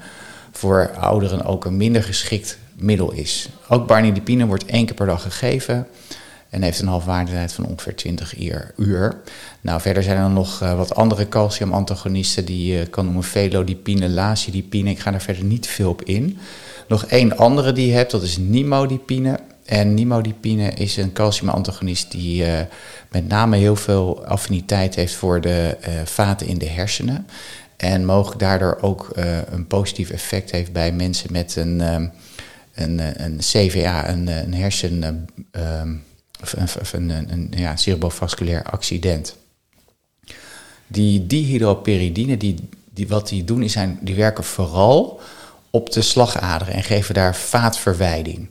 voor 0.58 0.92
ouderen 1.00 1.46
ook 1.46 1.66
een 1.66 1.78
minder 1.78 2.04
geschikt 2.04 2.58
middel 2.76 3.12
is. 3.12 3.50
Ook 3.70 3.88
barnidipine 3.88 4.46
wordt 4.46 4.66
één 4.66 4.86
keer 4.86 4.96
per 4.96 5.06
dag 5.06 5.22
gegeven. 5.22 5.88
En 6.50 6.62
heeft 6.62 6.80
een 6.80 6.88
halfwaardetijd 6.88 7.54
van 7.54 7.66
ongeveer 7.66 7.96
20 7.96 8.38
uur. 8.76 9.22
Nou, 9.62 9.82
verder 9.82 10.04
zijn 10.04 10.18
er 10.18 10.30
nog 10.30 10.60
wat 10.60 10.96
andere 10.96 11.30
calciumantagonisten 11.30 12.46
die 12.46 12.74
je 12.74 12.86
kan 12.86 13.06
noemen 13.06 13.24
velodipine, 13.24 14.10
lazidipine. 14.10 14.90
Ik 14.90 15.00
ga 15.00 15.12
daar 15.12 15.22
verder 15.22 15.44
niet 15.44 15.68
veel 15.68 15.90
op 15.90 16.04
in. 16.04 16.38
Nog 16.88 17.06
één 17.06 17.38
andere 17.38 17.72
die 17.72 17.88
je 17.88 17.94
hebt, 17.94 18.12
dat 18.12 18.24
is 18.24 18.38
nimodipine. 18.38 19.40
En 19.66 19.94
nimodipine 19.94 20.70
is 20.70 20.98
een 20.98 21.14
calciumantagonist 21.14 22.12
die 22.12 22.46
uh, 22.46 22.60
met 23.12 23.28
name 23.28 23.58
heel 23.58 23.76
veel 23.76 24.26
affiniteit 24.26 24.96
heeft 24.96 25.14
voor 25.14 25.42
de 25.42 25.78
vaten 26.06 26.48
in 26.48 26.58
de 26.58 26.70
hersenen. 26.70 27.28
En 27.86 28.06
mogelijk 28.06 28.40
daardoor 28.40 28.78
ook 28.82 29.12
uh, 29.16 29.38
een 29.50 29.68
positief 29.68 30.10
effect 30.10 30.52
heeft 30.52 30.72
bij 30.72 30.92
mensen 30.92 31.32
met 31.32 31.56
een, 31.56 31.94
um, 31.94 32.12
een, 32.74 33.24
een 33.24 33.38
CVA, 33.38 34.10
een, 34.10 34.28
een 34.28 34.54
hersen. 34.54 35.28
Um, 35.52 36.04
of 36.42 36.94
een, 36.94 37.10
een, 37.10 37.54
ja, 37.56 37.76
cerebrovasculair 37.76 38.64
accident. 38.64 39.36
Die 40.88 41.28
dihydroperidine, 41.28 42.38
die, 42.38 42.70
die, 42.94 43.08
wat 43.08 43.28
die 43.28 43.44
doen, 43.44 43.64
is 43.64 43.72
zijn, 43.72 43.98
die 44.02 44.16
werken 44.16 44.44
vooral 44.44 45.20
op 45.70 45.92
de 45.92 46.02
slagaderen 46.02 46.74
en 46.74 46.84
geven 46.84 47.14
daar 47.14 47.36
vaatverwijding 47.36 48.50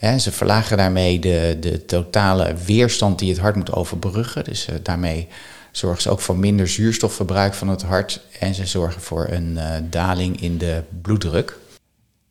ze 0.00 0.32
verlagen 0.32 0.76
daarmee 0.76 1.18
de, 1.18 1.56
de 1.60 1.84
totale 1.84 2.54
weerstand 2.64 3.18
die 3.18 3.30
het 3.30 3.38
hart 3.38 3.56
moet 3.56 3.72
overbruggen. 3.72 4.44
Dus 4.44 4.68
uh, 4.68 4.74
daarmee 4.82 5.28
zorgen 5.72 6.02
ze 6.02 6.10
ook 6.10 6.20
voor 6.20 6.36
minder 6.36 6.68
zuurstofverbruik 6.68 7.54
van 7.54 7.68
het 7.68 7.82
hart. 7.82 8.20
En 8.38 8.54
ze 8.54 8.66
zorgen 8.66 9.00
voor 9.00 9.26
een 9.30 9.52
uh, 9.56 9.64
daling 9.90 10.40
in 10.40 10.58
de 10.58 10.82
bloeddruk. 11.02 11.58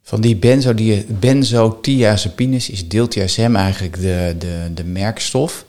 Van 0.04 0.22
die 0.22 0.40
benzodiazepines 1.08 2.70
is 2.70 2.88
diltiazem 2.88 3.56
eigenlijk 3.56 4.02
de, 4.02 4.36
de, 4.40 4.72
de 4.74 4.84
merkstof. 4.84 5.66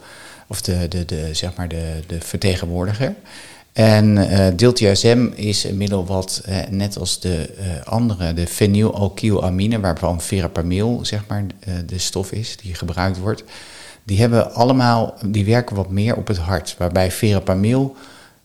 Of 0.49 0.63
de, 0.63 0.89
de, 0.89 1.05
de, 1.05 1.29
zeg 1.33 1.55
maar 1.57 1.69
de, 1.69 2.01
de 2.07 2.21
vertegenwoordiger. 2.21 3.15
En 3.73 4.17
uh, 4.17 4.47
diltiazem 4.57 5.33
is 5.35 5.65
een 5.65 5.77
middel 5.77 6.07
wat, 6.07 6.43
uh, 6.49 6.57
net 6.71 6.99
als 6.99 7.21
de 7.21 7.51
andere, 7.85 8.35
de 8.35 8.47
fenylalkylamine, 8.47 9.81
waarvan 9.81 10.21
verapamil 10.21 11.01
zeg 11.03 11.25
maar, 11.29 11.45
de 11.87 11.99
stof 11.99 12.33
is 12.33 12.57
die 12.57 12.75
gebruikt 12.75 13.19
wordt, 13.19 13.45
die 14.05 14.21
hebben 14.21 14.55
allemaal, 14.55 15.15
die 15.27 15.45
werken 15.45 15.77
wat 15.77 15.91
meer 15.91 16.17
op 16.17 16.27
het 16.27 16.39
hart. 16.39 16.75
Waarbij 16.79 17.11
verapamil 17.11 17.97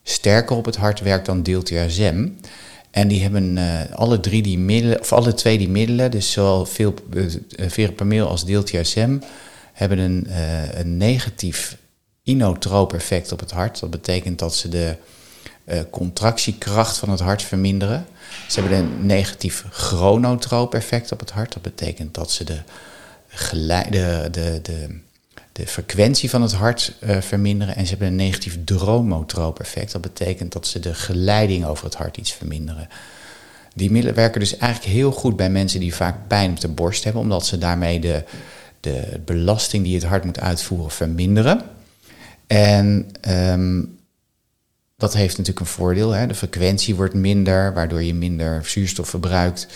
sterker 0.04 0.56
op 0.56 0.66
het 0.66 0.76
hart 0.76 1.00
werkt 1.00 1.26
dan 1.26 1.44
diltiazem. 1.44 2.40
En 2.92 3.08
die 3.08 3.22
hebben 3.22 3.58
alle 3.92 4.20
drie 4.20 4.42
die 4.42 4.58
middelen, 4.58 5.00
of 5.00 5.14
alle 5.14 5.34
twee 5.34 5.58
die 5.58 5.70
middelen, 5.70 6.12
dus 6.12 6.32
zowel 6.32 6.66
veel, 6.66 6.94
verapamil 7.58 8.28
als 8.28 8.46
diltiazem, 8.46 9.22
hebben 9.74 9.98
een, 9.98 10.28
een 10.80 10.98
negatief 10.98 11.78
inotroop 12.24 12.94
effect 12.94 13.32
op 13.32 13.40
het 13.40 13.52
hart. 13.52 13.80
Dat 13.80 13.90
betekent 13.90 14.40
dat 14.40 14.56
ze 14.56 14.70
de 14.70 14.96
contractiekracht 15.90 16.98
van 16.98 17.10
het 17.10 17.20
hart 17.20 17.42
verminderen. 17.42 18.06
Ze 18.48 18.60
hebben 18.60 18.78
een 18.78 19.06
negatief 19.06 19.66
chronotroop 19.70 20.74
effect 20.74 21.12
op 21.12 21.20
het 21.20 21.32
hart. 21.32 21.54
Dat 21.54 21.62
betekent 21.62 22.14
dat 22.14 22.32
ze 22.32 22.44
de, 22.44 22.60
de, 23.90 24.28
de, 24.32 24.60
de, 24.62 25.00
de 25.56 25.68
frequentie 25.68 26.30
van 26.30 26.42
het 26.42 26.54
hart 26.54 26.94
uh, 27.00 27.22
verminderen. 27.22 27.76
En 27.76 27.84
ze 27.84 27.90
hebben 27.90 28.08
een 28.08 28.16
negatief 28.16 28.58
dromotroop 28.66 29.60
effect. 29.60 29.92
Dat 29.92 30.02
betekent 30.02 30.52
dat 30.52 30.68
ze 30.68 30.80
de 30.80 30.94
geleiding 30.94 31.66
over 31.66 31.86
het 31.86 31.96
hart 31.96 32.18
iets 32.18 32.32
verminderen. 32.32 32.88
Die 33.74 33.92
middelen 33.92 34.16
werken 34.16 34.40
dus 34.40 34.58
eigenlijk 34.58 34.94
heel 34.94 35.12
goed 35.12 35.36
bij 35.36 35.50
mensen 35.50 35.80
die 35.80 35.96
vaak 35.96 36.28
pijn 36.28 36.52
op 36.52 36.60
de 36.60 36.68
borst 36.68 37.04
hebben, 37.04 37.22
omdat 37.22 37.46
ze 37.46 37.58
daarmee 37.58 38.00
de, 38.00 38.24
de 38.80 39.22
belasting 39.26 39.84
die 39.84 39.96
het 39.96 40.04
hart 40.04 40.24
moet 40.24 40.40
uitvoeren 40.40 40.92
verminderen. 40.92 41.62
En 42.48 43.10
um, 43.30 43.98
dat 44.98 45.14
heeft 45.14 45.38
natuurlijk 45.38 45.66
een 45.66 45.72
voordeel. 45.72 46.12
Hè? 46.12 46.28
De 46.28 46.36
frequentie 46.36 46.96
wordt 46.96 47.14
minder, 47.14 47.74
waardoor 47.74 48.04
je 48.04 48.14
minder 48.14 48.66
zuurstof 48.66 49.10
verbruikt. 49.10 49.68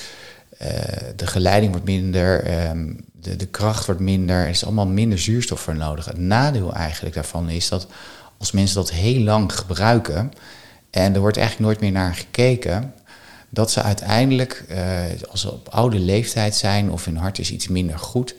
Uh, 0.61 0.67
de 1.15 1.27
geleiding 1.27 1.71
wordt 1.71 1.87
minder, 1.87 2.67
um, 2.69 3.05
de, 3.11 3.35
de 3.35 3.45
kracht 3.45 3.85
wordt 3.85 4.01
minder. 4.01 4.35
Er 4.35 4.49
is 4.49 4.65
allemaal 4.65 4.87
minder 4.87 5.19
zuurstof 5.19 5.59
voor 5.59 5.75
nodig. 5.75 6.05
Het 6.05 6.17
nadeel 6.17 6.73
eigenlijk 6.73 7.15
daarvan 7.15 7.49
is 7.49 7.69
dat 7.69 7.87
als 8.37 8.51
mensen 8.51 8.75
dat 8.75 8.91
heel 8.91 9.21
lang 9.21 9.53
gebruiken 9.53 10.33
en 10.89 11.13
er 11.13 11.19
wordt 11.19 11.37
eigenlijk 11.37 11.67
nooit 11.67 11.81
meer 11.81 11.91
naar 11.91 12.15
gekeken, 12.15 12.93
dat 13.49 13.71
ze 13.71 13.81
uiteindelijk, 13.81 14.65
uh, 14.69 14.77
als 15.29 15.41
ze 15.41 15.51
op 15.51 15.67
oude 15.69 15.99
leeftijd 15.99 16.55
zijn 16.55 16.91
of 16.91 17.05
hun 17.05 17.17
hart 17.17 17.39
is 17.39 17.51
iets 17.51 17.67
minder 17.67 17.99
goed, 17.99 18.35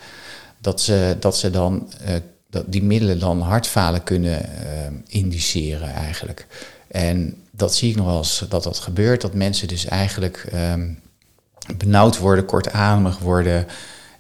dat 0.58 0.80
ze, 0.80 1.16
dat 1.20 1.38
ze 1.38 1.50
dan 1.50 1.92
uh, 2.02 2.14
dat 2.50 2.64
die 2.66 2.82
middelen 2.82 3.18
dan 3.18 3.40
hartfalen 3.40 4.02
kunnen 4.02 4.48
indiceren 5.06 5.94
eigenlijk. 5.94 6.46
En 6.88 7.34
dat 7.50 7.74
zie 7.74 7.90
ik 7.90 7.96
nog 7.96 8.06
wel 8.06 8.18
eens 8.18 8.44
dat 8.48 8.62
dat 8.62 8.78
gebeurt, 8.78 9.20
dat 9.20 9.34
mensen 9.34 9.68
dus 9.68 9.84
eigenlijk 9.84 10.46
um, 10.54 10.98
benauwd 11.76 12.18
worden, 12.18 12.44
kortademig 12.44 13.18
worden 13.18 13.66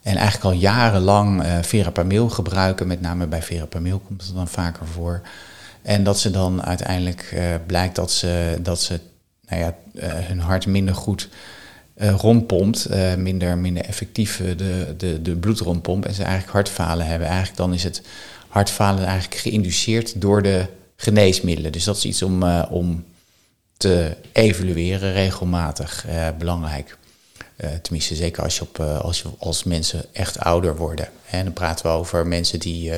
en 0.02 0.16
eigenlijk 0.16 0.44
al 0.44 0.60
jarenlang 0.60 1.44
uh, 1.44 1.58
verapamil 1.62 2.28
gebruiken, 2.28 2.86
met 2.86 3.00
name 3.00 3.26
bij 3.26 3.42
verapamil 3.42 3.98
komt 3.98 4.22
het 4.22 4.34
dan 4.34 4.48
vaker 4.48 4.86
voor. 4.86 5.20
En 5.82 6.04
dat 6.04 6.18
ze 6.18 6.30
dan 6.30 6.62
uiteindelijk 6.62 7.30
uh, 7.34 7.42
blijkt 7.66 7.94
dat 7.94 8.12
ze, 8.12 8.58
dat 8.62 8.82
ze 8.82 9.00
nou 9.48 9.62
ja, 9.62 9.74
hun 10.02 10.40
hart 10.40 10.66
minder 10.66 10.94
goed 10.94 11.28
rondpompt, 11.96 12.88
minder, 13.16 13.58
minder 13.58 13.84
effectief 13.84 14.42
de, 14.56 14.94
de, 14.96 15.22
de 15.22 15.36
bloed 15.36 15.58
rondpompt 15.58 16.06
en 16.06 16.14
ze 16.14 16.22
eigenlijk 16.22 16.52
hartfalen 16.52 17.06
hebben. 17.06 17.28
Eigenlijk 17.28 17.56
dan 17.56 17.74
is 17.74 17.82
het 17.82 18.02
hartfalen 18.48 19.04
eigenlijk 19.04 19.40
geïnduceerd 19.40 20.20
door 20.20 20.42
de 20.42 20.66
geneesmiddelen. 20.96 21.72
Dus 21.72 21.84
dat 21.84 21.96
is 21.96 22.04
iets 22.04 22.22
om, 22.22 22.42
om 22.70 23.04
te 23.76 24.16
evalueren 24.32 25.12
regelmatig 25.12 26.06
belangrijk. 26.38 26.98
Tenminste, 27.82 28.14
zeker 28.14 28.42
als, 28.42 28.56
je 28.56 28.62
op, 28.62 28.80
als, 28.80 29.22
je, 29.22 29.28
als 29.38 29.64
mensen 29.64 30.04
echt 30.12 30.38
ouder 30.38 30.76
worden. 30.76 31.08
En 31.30 31.44
dan 31.44 31.52
praten 31.52 31.86
we 31.86 31.92
over 31.92 32.26
mensen 32.26 32.58
die 32.58 32.92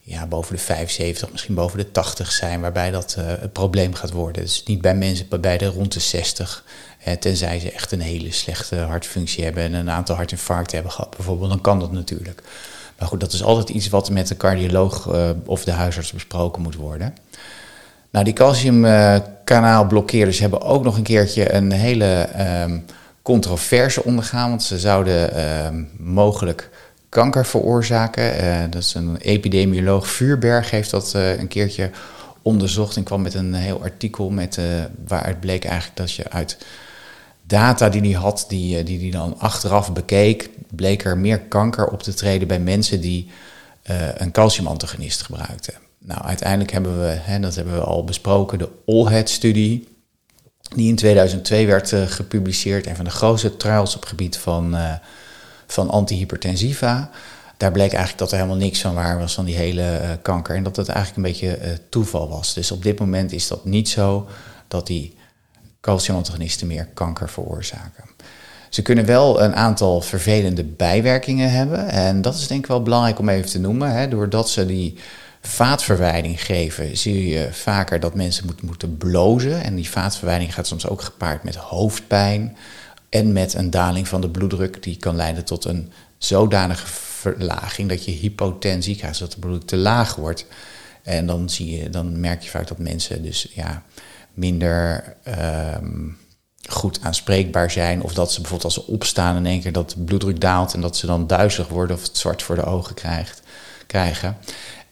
ja, 0.00 0.26
boven 0.26 0.54
de 0.54 0.62
75, 0.62 1.30
misschien 1.30 1.54
boven 1.54 1.78
de 1.78 1.90
80 1.90 2.32
zijn, 2.32 2.60
waarbij 2.60 2.90
dat 2.90 3.16
het 3.18 3.52
probleem 3.52 3.94
gaat 3.94 4.10
worden. 4.10 4.42
Dus 4.42 4.62
niet 4.62 4.80
bij 4.80 4.94
mensen 4.94 5.26
bij 5.40 5.58
de 5.58 5.66
rond 5.66 5.92
de 5.92 6.00
60 6.00 6.64
tenzij 7.18 7.60
ze 7.60 7.72
echt 7.72 7.92
een 7.92 8.00
hele 8.00 8.32
slechte 8.32 8.76
hartfunctie 8.76 9.44
hebben 9.44 9.62
en 9.62 9.74
een 9.74 9.90
aantal 9.90 10.16
hartinfarcten 10.16 10.74
hebben 10.74 10.92
gehad 10.92 11.16
bijvoorbeeld, 11.16 11.50
dan 11.50 11.60
kan 11.60 11.80
dat 11.80 11.92
natuurlijk. 11.92 12.42
Maar 12.98 13.08
goed, 13.08 13.20
dat 13.20 13.32
is 13.32 13.42
altijd 13.42 13.68
iets 13.68 13.88
wat 13.88 14.10
met 14.10 14.28
de 14.28 14.36
cardioloog 14.36 15.12
uh, 15.12 15.30
of 15.44 15.64
de 15.64 15.70
huisarts 15.70 16.12
besproken 16.12 16.62
moet 16.62 16.74
worden. 16.74 17.14
Nou, 18.10 18.24
die 18.24 18.34
calciumkanaalblokkeerders 18.34 20.38
hebben 20.38 20.62
ook 20.62 20.84
nog 20.84 20.96
een 20.96 21.02
keertje 21.02 21.52
een 21.52 21.72
hele 21.72 22.28
um, 22.62 22.84
controverse 23.22 24.04
ondergaan, 24.04 24.48
want 24.48 24.62
ze 24.62 24.78
zouden 24.78 25.40
um, 25.66 25.90
mogelijk 25.98 26.70
kanker 27.08 27.46
veroorzaken. 27.46 28.44
Uh, 28.44 28.60
dat 28.70 28.82
is 28.82 28.94
een 28.94 29.16
epidemioloog, 29.16 30.08
Vuurberg, 30.08 30.70
heeft 30.70 30.90
dat 30.90 31.12
uh, 31.16 31.38
een 31.38 31.48
keertje 31.48 31.90
onderzocht 32.42 32.96
en 32.96 33.02
kwam 33.02 33.22
met 33.22 33.34
een 33.34 33.54
heel 33.54 33.82
artikel 33.82 34.30
met, 34.30 34.56
uh, 34.56 34.64
waaruit 35.06 35.40
bleek 35.40 35.64
eigenlijk 35.64 35.96
dat 35.96 36.12
je 36.12 36.30
uit 36.30 36.58
data 37.42 37.88
die 37.88 38.00
hij 38.00 38.20
had, 38.20 38.44
die 38.48 38.74
hij 38.74 38.84
die, 38.84 38.98
die 38.98 39.10
dan 39.10 39.34
achteraf 39.38 39.92
bekeek, 39.92 40.50
bleek 40.70 41.04
er 41.04 41.18
meer 41.18 41.40
kanker 41.40 41.86
op 41.88 42.02
te 42.02 42.14
treden 42.14 42.48
bij 42.48 42.60
mensen 42.60 43.00
die 43.00 43.30
een 44.16 44.30
calciumantagonist 44.30 45.22
gebruikten. 45.22 45.74
Nou, 45.98 46.22
uiteindelijk 46.22 46.72
hebben 46.72 47.00
we, 47.00 47.16
hè, 47.20 47.40
dat 47.40 47.54
hebben 47.54 47.74
we 47.74 47.80
al 47.80 48.04
besproken, 48.04 48.58
de 48.58 48.68
ALLHEAD-studie, 48.86 49.88
die 50.76 50.88
in 50.88 50.96
2002 50.96 51.66
werd 51.66 51.92
uh, 51.92 52.02
gepubliceerd. 52.06 52.86
Een 52.86 52.96
van 52.96 53.04
de 53.04 53.10
grootste 53.10 53.56
trials 53.56 53.96
op 53.96 54.04
gebied 54.04 54.36
van, 54.36 54.74
uh, 54.74 54.92
van 55.66 55.90
antihypertensiva. 55.90 57.10
Daar 57.56 57.72
bleek 57.72 57.90
eigenlijk 57.90 58.18
dat 58.18 58.30
er 58.30 58.36
helemaal 58.36 58.56
niks 58.56 58.80
van 58.80 58.94
waar 58.94 59.18
was 59.18 59.34
van 59.34 59.44
die 59.44 59.56
hele 59.56 60.18
kanker. 60.22 60.56
En 60.56 60.62
dat 60.62 60.76
het 60.76 60.88
eigenlijk 60.88 61.16
een 61.16 61.32
beetje 61.32 61.78
toeval 61.88 62.28
was. 62.28 62.54
Dus 62.54 62.70
op 62.70 62.82
dit 62.82 62.98
moment 62.98 63.32
is 63.32 63.48
dat 63.48 63.64
niet 63.64 63.88
zo 63.88 64.28
dat 64.68 64.86
die 64.86 65.16
calciumantagonisten 65.80 66.66
meer 66.66 66.86
kanker 66.94 67.28
veroorzaken. 67.28 68.04
Ze 68.70 68.82
kunnen 68.82 69.06
wel 69.06 69.42
een 69.42 69.54
aantal 69.54 70.00
vervelende 70.00 70.64
bijwerkingen 70.64 71.50
hebben. 71.50 71.88
En 71.88 72.22
dat 72.22 72.34
is 72.34 72.46
denk 72.46 72.60
ik 72.60 72.66
wel 72.66 72.82
belangrijk 72.82 73.18
om 73.18 73.28
even 73.28 73.50
te 73.50 73.58
noemen. 73.58 73.92
Hè. 73.92 74.08
Doordat 74.08 74.50
ze 74.50 74.66
die 74.66 74.98
vaatverwijding 75.40 76.44
geven, 76.44 76.96
zie 76.96 77.28
je 77.28 77.48
vaker 77.52 78.00
dat 78.00 78.14
mensen 78.14 78.50
moeten, 78.62 78.96
blozen. 78.96 79.62
En 79.62 79.74
die 79.74 79.90
vaatverwijding 79.90 80.54
gaat 80.54 80.66
soms 80.66 80.88
ook 80.88 81.02
gepaard 81.02 81.42
met 81.42 81.54
hoofdpijn 81.54 82.56
en 83.08 83.32
met 83.32 83.54
een 83.54 83.70
daling 83.70 84.08
van 84.08 84.20
de 84.20 84.30
bloeddruk. 84.30 84.82
Die 84.82 84.96
kan 84.96 85.16
leiden 85.16 85.44
tot 85.44 85.64
een 85.64 85.92
zodanige 86.18 86.86
verlaging 86.86 87.88
dat 87.88 88.04
je 88.04 88.10
hypotensie 88.10 88.96
krijgt, 88.96 89.16
zodat 89.16 89.32
de 89.32 89.40
bloeddruk 89.40 89.68
te 89.68 89.76
laag 89.76 90.14
wordt. 90.14 90.46
En 91.02 91.26
dan, 91.26 91.50
zie 91.50 91.78
je, 91.78 91.90
dan 91.90 92.20
merk 92.20 92.42
je 92.42 92.50
vaak 92.50 92.68
dat 92.68 92.78
mensen 92.78 93.22
dus 93.22 93.50
ja, 93.54 93.82
minder 94.34 95.16
um, 95.76 96.18
goed 96.68 97.00
aanspreekbaar 97.02 97.70
zijn. 97.70 98.02
Of 98.02 98.14
dat 98.14 98.32
ze 98.32 98.40
bijvoorbeeld 98.40 98.76
als 98.76 98.86
ze 98.86 98.92
opstaan 98.92 99.36
in 99.36 99.46
één 99.46 99.60
keer 99.60 99.72
dat 99.72 99.90
de 99.90 100.00
bloeddruk 100.00 100.40
daalt 100.40 100.74
en 100.74 100.80
dat 100.80 100.96
ze 100.96 101.06
dan 101.06 101.26
duizelig 101.26 101.68
worden 101.68 101.96
of 101.96 102.02
het 102.02 102.18
zwart 102.18 102.42
voor 102.42 102.54
de 102.54 102.64
ogen 102.64 102.94
krijgt, 102.94 103.42
krijgen. 103.86 104.36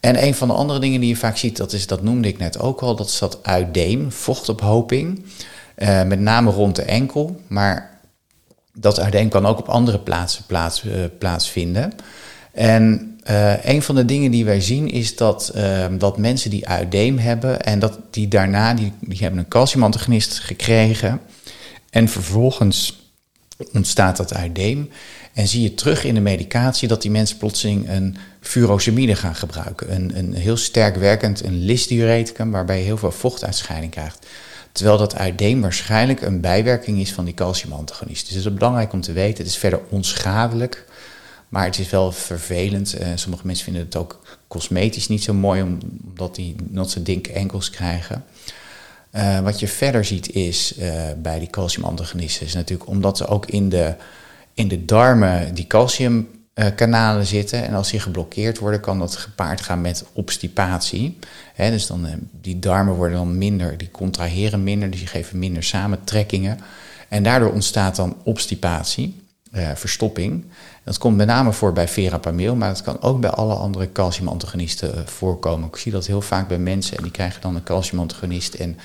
En 0.00 0.22
een 0.22 0.34
van 0.34 0.48
de 0.48 0.54
andere 0.54 0.78
dingen 0.78 1.00
die 1.00 1.08
je 1.08 1.16
vaak 1.16 1.36
ziet, 1.36 1.56
dat 1.56 1.72
is, 1.72 1.86
dat 1.86 2.02
noemde 2.02 2.28
ik 2.28 2.38
net 2.38 2.58
ook 2.58 2.80
al, 2.80 2.96
dat 2.96 3.08
is 3.08 3.18
dat 3.18 3.38
uideem, 3.42 4.12
vochtophoping. 4.12 5.24
Uh, 5.76 6.02
met 6.02 6.20
name 6.20 6.50
rond 6.50 6.76
de 6.76 6.82
enkel, 6.82 7.40
maar 7.46 8.00
dat 8.72 9.00
uideem 9.00 9.28
kan 9.28 9.46
ook 9.46 9.58
op 9.58 9.68
andere 9.68 9.98
plaatsen 9.98 10.44
plaats, 10.46 10.84
uh, 10.84 10.92
plaatsvinden. 11.18 11.92
En 12.52 13.16
uh, 13.30 13.64
een 13.64 13.82
van 13.82 13.94
de 13.94 14.04
dingen 14.04 14.30
die 14.30 14.44
wij 14.44 14.60
zien 14.60 14.90
is 14.90 15.16
dat, 15.16 15.54
dat 15.98 16.18
mensen 16.18 16.50
die 16.50 16.68
uideem 16.68 17.18
hebben 17.18 17.60
en 17.60 17.78
dat 17.78 17.98
die 18.10 18.28
daarna, 18.28 18.74
die, 18.74 18.92
die 19.00 19.18
hebben 19.18 19.38
een 19.38 19.48
calciumantagonist 19.48 20.38
gekregen 20.38 21.20
en 21.90 22.08
vervolgens 22.08 23.08
ontstaat 23.72 24.16
dat 24.16 24.34
uideem. 24.34 24.90
En 25.32 25.48
zie 25.48 25.62
je 25.62 25.74
terug 25.74 26.04
in 26.04 26.14
de 26.14 26.20
medicatie 26.20 26.88
dat 26.88 27.02
die 27.02 27.10
mensen 27.10 27.36
plotseling 27.36 27.88
een 27.88 28.16
furosemide 28.40 29.14
gaan 29.14 29.34
gebruiken. 29.34 29.94
Een, 29.94 30.18
een 30.18 30.34
heel 30.34 30.56
sterk 30.56 30.96
werkend, 30.96 31.44
een 31.44 31.64
lisdiureticum, 31.64 32.50
waarbij 32.50 32.78
je 32.78 32.84
heel 32.84 32.96
veel 32.96 33.10
vochtuitscheiding 33.10 33.92
krijgt. 33.92 34.26
Terwijl 34.72 34.98
dat 34.98 35.16
uideem 35.16 35.60
waarschijnlijk 35.60 36.22
een 36.22 36.40
bijwerking 36.40 37.00
is 37.00 37.12
van 37.12 37.24
die 37.24 37.34
calciumantagonist. 37.34 38.26
Dus 38.26 38.34
het 38.34 38.44
is 38.44 38.54
belangrijk 38.54 38.92
om 38.92 39.00
te 39.00 39.12
weten. 39.12 39.38
Het 39.38 39.46
is 39.46 39.58
verder 39.58 39.80
onschadelijk, 39.88 40.84
maar 41.48 41.64
het 41.64 41.78
is 41.78 41.90
wel 41.90 42.12
vervelend. 42.12 43.00
Uh, 43.00 43.06
sommige 43.14 43.46
mensen 43.46 43.64
vinden 43.64 43.82
het 43.82 43.96
ook 43.96 44.20
cosmetisch 44.48 45.08
niet 45.08 45.22
zo 45.22 45.34
mooi, 45.34 45.62
omdat, 45.62 46.34
die, 46.34 46.56
ze 46.86 47.02
dikke 47.02 47.32
enkels 47.32 47.70
krijgen. 47.70 48.24
Uh, 49.12 49.40
wat 49.40 49.60
je 49.60 49.68
verder 49.68 50.04
ziet 50.04 50.30
is 50.32 50.78
uh, 50.78 51.02
bij 51.22 51.38
die 51.38 51.50
calciumantagonisten, 51.50 52.46
is 52.46 52.54
natuurlijk 52.54 52.88
omdat 52.88 53.16
ze 53.16 53.26
ook 53.26 53.46
in 53.46 53.68
de 53.68 53.94
in 54.58 54.68
de 54.68 54.84
darmen 54.84 55.54
die 55.54 55.66
calciumkanalen 55.66 57.26
zitten. 57.26 57.64
En 57.64 57.74
als 57.74 57.90
die 57.90 58.00
geblokkeerd 58.00 58.58
worden, 58.58 58.80
kan 58.80 58.98
dat 58.98 59.16
gepaard 59.16 59.60
gaan 59.60 59.80
met 59.80 60.04
obstipatie. 60.12 61.18
dus 61.56 61.86
dan, 61.86 62.06
eh, 62.06 62.12
die 62.40 62.58
darmen 62.58 62.94
worden 62.94 63.16
dan 63.16 63.38
minder, 63.38 63.78
die 63.78 63.90
contraheren 63.90 64.62
minder, 64.62 64.90
dus 64.90 64.98
die 64.98 65.08
geven 65.08 65.38
minder 65.38 65.62
samentrekkingen. 65.62 66.58
En 67.08 67.22
daardoor 67.22 67.52
ontstaat 67.52 67.96
dan 67.96 68.16
obstipatie, 68.24 69.22
eh, 69.50 69.70
verstopping. 69.74 70.44
Dat 70.84 70.98
komt 70.98 71.16
met 71.16 71.26
name 71.26 71.52
voor 71.52 71.72
bij 71.72 71.88
verapamil, 71.88 72.56
maar 72.56 72.68
dat 72.68 72.82
kan 72.82 73.02
ook 73.02 73.20
bij 73.20 73.30
alle 73.30 73.54
andere 73.54 73.92
calciumantagonisten 73.92 74.94
eh, 74.94 75.06
voorkomen. 75.06 75.68
Ik 75.68 75.76
zie 75.76 75.92
dat 75.92 76.06
heel 76.06 76.20
vaak 76.20 76.48
bij 76.48 76.58
mensen 76.58 76.96
en 76.96 77.02
die 77.02 77.12
krijgen 77.12 77.40
dan 77.40 77.54
een 77.54 77.62
calciumantagonist 77.62 78.54
en 78.54 78.78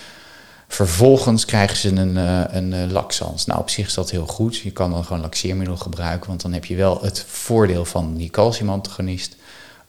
Vervolgens 0.73 1.45
krijgen 1.45 1.77
ze 1.77 1.89
een, 1.89 2.15
uh, 2.15 2.43
een 2.47 2.71
uh, 2.71 2.91
laxans. 2.91 3.45
Nou, 3.45 3.59
op 3.59 3.69
zich 3.69 3.87
is 3.87 3.93
dat 3.93 4.11
heel 4.11 4.27
goed. 4.27 4.57
Je 4.57 4.71
kan 4.71 4.91
dan 4.91 5.05
gewoon 5.05 5.21
laxeermiddel 5.21 5.77
gebruiken, 5.77 6.27
want 6.27 6.41
dan 6.41 6.53
heb 6.53 6.65
je 6.65 6.75
wel 6.75 7.01
het 7.01 7.25
voordeel 7.27 7.85
van 7.85 8.15
die 8.15 8.29
calciumantagonist. 8.29 9.35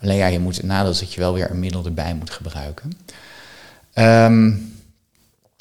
Alleen 0.03 0.17
ja, 0.17 0.27
je 0.27 0.39
moet 0.39 0.57
het 0.57 0.67
nadeel 0.67 0.93
dat 0.93 1.13
je 1.13 1.21
wel 1.21 1.33
weer 1.33 1.51
een 1.51 1.59
middel 1.59 1.85
erbij 1.85 2.15
moet 2.15 2.31
gebruiken. 2.31 2.93
Um, 3.95 4.75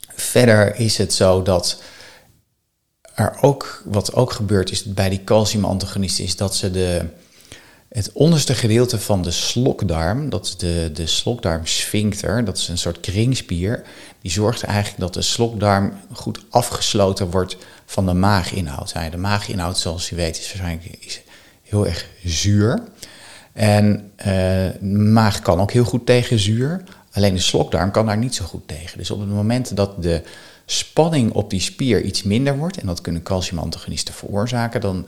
verder 0.08 0.76
is 0.76 0.98
het 0.98 1.14
zo 1.14 1.42
dat 1.42 1.82
er 3.14 3.38
ook, 3.42 3.82
wat 3.86 4.14
ook 4.14 4.32
gebeurt 4.32 4.72
is 4.72 4.84
bij 4.84 5.10
die 5.10 5.24
calciumantagonisten, 5.24 6.24
is 6.24 6.36
dat 6.36 6.56
ze 6.56 6.72
de 6.72 7.06
het 7.94 8.12
onderste 8.14 8.54
gedeelte 8.54 9.00
van 9.00 9.22
de 9.22 9.32
slokdarm, 9.32 10.30
dat 10.30 10.46
is 10.46 10.58
de, 10.58 10.90
de 10.94 11.08
slokdarmsphincter, 11.08 12.46
dat 12.46 12.58
is 12.58 12.68
een 12.68 12.78
soort 12.78 13.00
kringspier, 13.00 13.84
die 14.22 14.32
zorgt 14.32 14.64
eigenlijk 14.64 15.00
dat 15.00 15.14
de 15.14 15.22
slokdarm 15.22 15.94
goed 16.12 16.40
afgesloten 16.50 17.32
wordt 17.32 17.58
van 17.86 18.06
de 18.06 18.14
maaginhoud. 18.14 18.94
De 19.12 19.18
maaginhoud, 19.18 19.78
zoals 19.78 20.10
je 20.10 20.16
weet, 20.16 20.38
is 20.38 20.48
waarschijnlijk 20.48 21.22
heel 21.64 21.88
erg 21.88 22.08
zuur. 22.24 22.84
En 23.54 24.12
uh, 24.28 24.90
maag 24.90 25.40
kan 25.40 25.60
ook 25.60 25.72
heel 25.72 25.84
goed 25.84 26.06
tegen 26.06 26.40
zuur, 26.40 26.84
alleen 27.12 27.34
de 27.34 27.40
slokdarm 27.40 27.92
kan 27.92 28.06
daar 28.06 28.18
niet 28.18 28.36
zo 28.36 28.46
goed 28.46 28.68
tegen. 28.68 28.98
Dus 28.98 29.12
op 29.12 29.20
het 29.20 29.30
moment 29.30 29.76
dat 29.76 30.04
de 30.04 30.22
spanning 30.66 31.32
op 31.32 31.50
die 31.50 31.62
spier 31.62 32.02
iets 32.02 32.24
minder 32.24 32.58
wordt, 32.58 32.78
en 32.78 32.88
dat 32.88 33.02
kunnen 33.02 33.24
calciumantagonisten 33.24 34.14
veroorzaken, 34.14 34.82
dan 34.82 35.08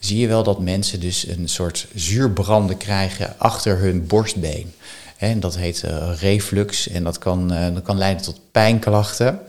zie 0.00 0.18
je 0.18 0.28
wel 0.28 0.42
dat 0.42 0.60
mensen 0.60 1.00
dus 1.00 1.26
een 1.26 1.48
soort 1.48 1.86
zuurbranden 1.94 2.76
krijgen 2.76 3.34
achter 3.38 3.78
hun 3.78 4.06
borstbeen. 4.06 4.72
En 5.16 5.40
dat 5.40 5.56
heet 5.56 5.82
uh, 5.84 6.10
reflux 6.20 6.88
en 6.88 7.04
dat 7.04 7.18
kan, 7.18 7.52
uh, 7.52 7.74
dat 7.74 7.82
kan 7.82 7.98
leiden 7.98 8.22
tot 8.22 8.40
pijnklachten. 8.52 9.40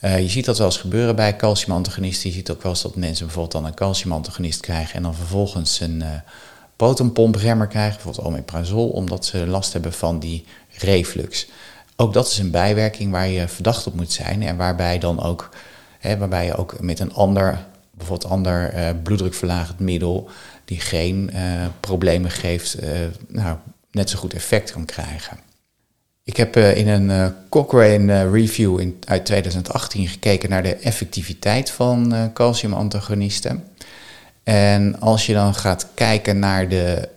Uh, 0.00 0.20
je 0.20 0.28
ziet 0.28 0.44
dat 0.44 0.58
wel 0.58 0.66
eens 0.66 0.76
gebeuren 0.76 1.16
bij 1.16 1.36
calciumantagonisten. 1.36 2.28
Je 2.28 2.34
ziet 2.34 2.50
ook 2.50 2.62
wel 2.62 2.72
eens 2.72 2.82
dat 2.82 2.96
mensen 2.96 3.24
bijvoorbeeld 3.24 3.54
dan 3.54 3.64
een 3.64 3.74
calciumantagonist 3.74 4.60
krijgen 4.60 4.94
en 4.94 5.02
dan 5.02 5.14
vervolgens 5.14 5.80
een 5.80 6.04
potenpompremmer 6.76 7.66
krijgen, 7.66 7.94
bijvoorbeeld 7.94 8.26
omeprazol, 8.26 8.88
omdat 8.88 9.26
ze 9.26 9.46
last 9.46 9.72
hebben 9.72 9.92
van 9.92 10.18
die 10.18 10.44
reflux. 10.70 11.46
Ook 11.96 12.12
dat 12.12 12.26
is 12.26 12.38
een 12.38 12.50
bijwerking 12.50 13.10
waar 13.10 13.28
je 13.28 13.48
verdacht 13.48 13.86
op 13.86 13.94
moet 13.94 14.12
zijn 14.12 14.42
en 14.42 14.56
waarbij 14.56 14.98
dan 14.98 15.22
ook, 15.22 15.48
hè, 15.98 16.18
waarbij 16.18 16.44
je 16.44 16.56
ook 16.56 16.80
met 16.80 17.00
een 17.00 17.14
ander 17.14 17.66
bijvoorbeeld 17.96 18.30
ander 18.30 18.74
uh, 18.74 18.88
bloeddrukverlagend 19.02 19.78
middel 19.78 20.30
die 20.64 20.80
geen 20.80 21.30
uh, 21.34 21.40
problemen 21.80 22.30
geeft, 22.30 22.82
uh, 22.82 22.88
nou, 23.28 23.56
net 23.90 24.10
zo 24.10 24.18
goed 24.18 24.34
effect 24.34 24.72
kan 24.72 24.84
krijgen. 24.84 25.38
Ik 26.24 26.36
heb 26.36 26.56
in 26.56 26.88
een 26.88 27.34
Cochrane 27.48 28.30
review 28.30 28.80
in, 28.80 28.96
uit 29.04 29.24
2018 29.24 30.08
gekeken 30.08 30.50
naar 30.50 30.62
de 30.62 30.74
effectiviteit 30.74 31.70
van 31.70 32.30
calciumantagonisten. 32.34 33.64
En 34.42 35.00
als 35.00 35.26
je 35.26 35.32
dan 35.32 35.54
gaat 35.54 35.88
kijken 35.94 36.38
naar 36.38 36.68
de 36.68 37.08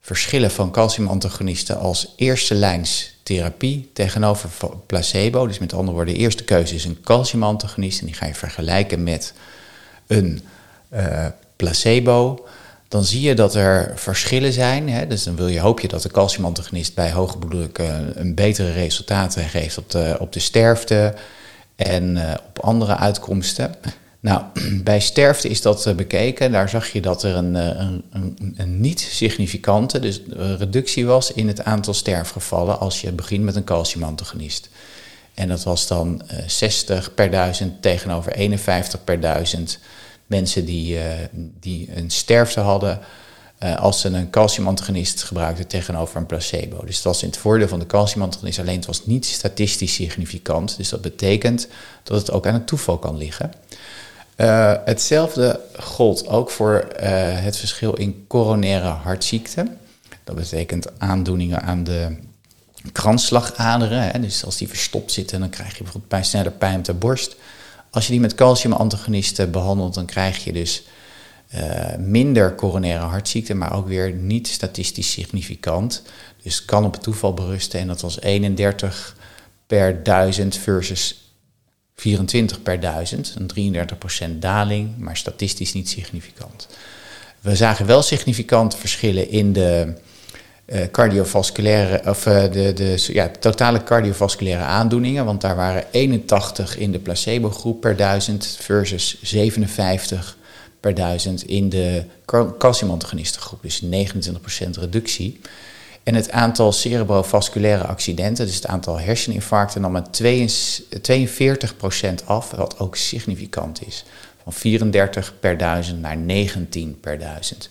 verschillen 0.00 0.50
van 0.50 0.70
calciumantagonisten 0.70 1.78
als 1.78 2.12
eerste 2.16 2.54
lijns 2.54 3.14
therapie 3.22 3.90
tegenover 3.92 4.50
placebo, 4.86 5.46
dus 5.46 5.58
met 5.58 5.72
andere 5.72 5.96
woorden, 5.96 6.14
de 6.14 6.20
eerste 6.20 6.44
keuze 6.44 6.74
is 6.74 6.84
een 6.84 7.00
calciumantagonist 7.00 8.00
en 8.00 8.06
die 8.06 8.14
ga 8.14 8.26
je 8.26 8.34
vergelijken 8.34 9.02
met 9.02 9.34
een 10.06 10.40
uh, 10.92 11.26
placebo, 11.56 12.46
dan 12.88 13.04
zie 13.04 13.20
je 13.20 13.34
dat 13.34 13.54
er 13.54 13.92
verschillen 13.94 14.52
zijn. 14.52 14.88
Hè? 14.88 15.06
Dus 15.06 15.22
dan 15.22 15.36
wil 15.36 15.48
je, 15.48 15.60
hoop 15.60 15.80
je 15.80 15.88
dat 15.88 16.02
de 16.02 16.08
calciumantagonist 16.08 16.94
bij 16.94 17.12
hoge 17.12 17.38
bloeddruk 17.38 17.78
uh, 17.78 17.86
een 18.14 18.34
betere 18.34 18.72
resultaten 18.72 19.44
geeft 19.44 19.78
op 19.78 19.90
de, 19.90 20.16
op 20.18 20.32
de 20.32 20.40
sterfte 20.40 21.14
en 21.76 22.16
uh, 22.16 22.34
op 22.48 22.58
andere 22.58 22.96
uitkomsten. 22.96 23.74
Nou, 24.20 24.42
bij 24.84 25.00
sterfte 25.00 25.48
is 25.48 25.62
dat 25.62 25.92
bekeken. 25.96 26.52
Daar 26.52 26.68
zag 26.68 26.88
je 26.88 27.00
dat 27.00 27.22
er 27.22 27.34
een, 27.34 27.54
een, 27.54 28.04
een, 28.10 28.54
een 28.56 28.80
niet 28.80 29.00
significante 29.00 29.98
dus 29.98 30.20
reductie 30.58 31.06
was 31.06 31.32
in 31.32 31.48
het 31.48 31.64
aantal 31.64 31.94
sterfgevallen 31.94 32.80
als 32.80 33.00
je 33.00 33.12
begint 33.12 33.44
met 33.44 33.56
een 33.56 33.64
calciumantagonist. 33.64 34.68
En 35.34 35.48
dat 35.48 35.62
was 35.62 35.86
dan 35.86 36.22
60 36.46 37.14
per 37.14 37.30
duizend 37.30 37.82
tegenover 37.82 38.32
51 38.32 39.04
per 39.04 39.20
duizend 39.20 39.78
mensen 40.26 40.64
die, 40.64 40.96
uh, 40.96 41.02
die 41.60 41.96
een 41.96 42.10
sterfte 42.10 42.60
hadden 42.60 43.00
uh, 43.62 43.76
als 43.76 44.00
ze 44.00 44.08
een 44.08 44.30
calciumantagonist 44.30 45.22
gebruikten 45.22 45.66
tegenover 45.66 46.16
een 46.16 46.26
placebo. 46.26 46.84
Dus 46.84 46.94
dat 46.94 47.04
was 47.04 47.22
in 47.22 47.28
het 47.28 47.38
voordeel 47.38 47.68
van 47.68 47.78
de 47.78 47.86
calciumantagonist, 47.86 48.58
alleen 48.58 48.76
het 48.76 48.86
was 48.86 49.06
niet 49.06 49.26
statistisch 49.26 49.94
significant. 49.94 50.76
Dus 50.76 50.88
dat 50.88 51.00
betekent 51.00 51.68
dat 52.02 52.18
het 52.18 52.30
ook 52.30 52.46
aan 52.46 52.54
het 52.54 52.66
toeval 52.66 52.98
kan 52.98 53.16
liggen. 53.16 53.52
Hetzelfde 54.84 55.60
gold 55.78 56.28
ook 56.28 56.50
voor 56.50 56.88
het 57.40 57.56
verschil 57.56 57.92
in 57.92 58.24
coronaire 58.28 58.86
hartziekte. 58.86 59.66
Dat 60.24 60.34
betekent 60.34 60.98
aandoeningen 60.98 61.62
aan 61.62 61.84
de 61.84 62.16
kransslagaderen. 62.92 64.02
Hè? 64.02 64.20
Dus 64.20 64.44
als 64.44 64.56
die 64.56 64.68
verstopt 64.68 65.12
zitten, 65.12 65.40
dan 65.40 65.50
krijg 65.50 65.70
je 65.70 65.82
bijvoorbeeld 65.82 66.10
bij 66.10 66.22
sneller 66.22 66.52
pijn 66.52 66.78
op 66.78 66.84
de 66.84 66.94
borst. 66.94 67.36
Als 67.90 68.06
je 68.06 68.12
die 68.12 68.20
met 68.20 68.34
calciumantagonisten 68.34 69.50
behandelt, 69.50 69.94
dan 69.94 70.06
krijg 70.06 70.44
je 70.44 70.52
dus 70.52 70.82
uh, 71.54 71.96
minder 71.98 72.54
coronaire 72.54 73.04
hartziekte, 73.04 73.54
maar 73.54 73.72
ook 73.72 73.88
weer 73.88 74.12
niet 74.12 74.48
statistisch 74.48 75.10
significant. 75.12 76.02
Dus 76.42 76.64
kan 76.64 76.84
op 76.84 76.92
het 76.92 77.02
toeval 77.02 77.34
berusten 77.34 77.80
en 77.80 77.86
dat 77.86 78.00
was 78.00 78.20
31 78.20 79.16
per 79.66 80.02
duizend 80.02 80.56
versus 80.56 81.32
24 81.96 82.62
per 82.62 82.80
duizend. 82.80 83.36
Een 83.38 83.86
33% 84.34 84.38
daling, 84.38 84.98
maar 84.98 85.16
statistisch 85.16 85.72
niet 85.72 85.88
significant. 85.88 86.68
We 87.40 87.56
zagen 87.56 87.86
wel 87.86 88.02
significante 88.02 88.76
verschillen 88.76 89.30
in 89.30 89.52
de 89.52 89.94
uh, 90.66 90.80
cardiovasculaire, 90.90 92.10
of 92.10 92.26
uh, 92.26 92.42
de, 92.42 92.72
de 92.72 93.06
ja, 93.12 93.30
totale 93.40 93.82
cardiovasculaire 93.82 94.62
aandoeningen. 94.62 95.24
Want 95.24 95.40
daar 95.40 95.56
waren 95.56 95.84
81 95.90 96.76
in 96.76 96.92
de 96.92 96.98
placebo-groep 96.98 97.80
per 97.80 97.96
duizend 97.96 98.56
versus 98.60 99.18
57 99.22 100.36
per 100.80 100.94
duizend 100.94 101.46
in 101.46 101.68
de 101.68 102.04
calciumantagonistengroep. 102.58 103.62
Dus 103.62 103.82
29% 103.84 103.88
reductie. 104.70 105.40
En 106.02 106.14
het 106.14 106.30
aantal 106.30 106.72
cerebrovasculaire 106.72 107.84
accidenten, 107.84 108.46
dus 108.46 108.54
het 108.54 108.66
aantal 108.66 108.98
herseninfarcten, 108.98 109.80
nam 109.80 109.92
met 109.92 110.22
42% 112.22 112.24
af, 112.24 112.50
wat 112.50 112.78
ook 112.78 112.96
significant 112.96 113.86
is. 113.86 114.04
Van 114.42 114.52
34 114.52 115.34
per 115.40 115.58
duizend 115.58 116.00
naar 116.00 116.16
19 116.16 117.00
per 117.00 117.18
duizend. 117.18 117.68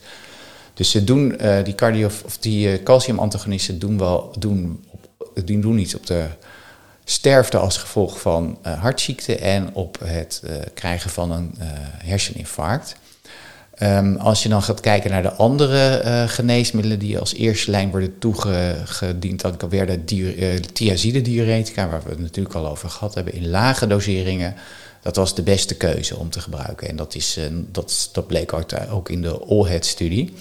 Dus 0.73 0.91
ze 0.91 1.03
doen 1.03 1.37
die 1.63 1.75
cardio 1.75 2.05
of 2.25 2.37
die 2.39 2.83
calciumantagonisten 2.83 3.79
doen 3.79 3.97
wel 3.97 4.33
doen, 4.39 4.83
op, 4.87 5.07
doen 5.45 5.77
iets 5.77 5.95
op 5.95 6.05
de 6.05 6.25
sterfte 7.03 7.57
als 7.57 7.77
gevolg 7.77 8.21
van 8.21 8.57
hartziekte 8.61 9.35
en 9.35 9.69
op 9.73 9.97
het 10.03 10.43
krijgen 10.73 11.09
van 11.09 11.31
een 11.31 11.55
herseninfarct. 12.03 12.95
Um, 13.81 14.15
als 14.15 14.43
je 14.43 14.49
dan 14.49 14.61
gaat 14.61 14.79
kijken 14.79 15.11
naar 15.11 15.21
de 15.21 15.33
andere 15.33 16.01
uh, 16.05 16.29
geneesmiddelen 16.29 16.99
die 16.99 17.19
als 17.19 17.33
eerste 17.33 17.71
lijn 17.71 17.89
worden 17.89 18.17
toegediend, 18.19 19.41
dan 19.41 19.69
weer 19.69 20.05
de 20.05 20.35
uh, 20.35 20.55
thiazide-diuretica, 20.55 21.89
waar 21.89 22.03
we 22.03 22.09
het 22.09 22.19
natuurlijk 22.19 22.55
al 22.55 22.67
over 22.67 22.89
gehad 22.89 23.13
hebben, 23.13 23.33
in 23.33 23.49
lage 23.49 23.87
doseringen. 23.87 24.55
Dat 25.03 25.15
was 25.15 25.35
de 25.35 25.41
beste 25.41 25.75
keuze 25.75 26.17
om 26.17 26.29
te 26.29 26.41
gebruiken. 26.41 26.89
En 26.89 26.95
dat, 26.95 27.15
is, 27.15 27.37
uh, 27.37 27.45
dat, 27.51 28.09
dat 28.11 28.27
bleek 28.27 28.53
ook 28.89 29.09
in 29.09 29.21
de 29.21 29.39
AllHead-studie. 29.39 30.33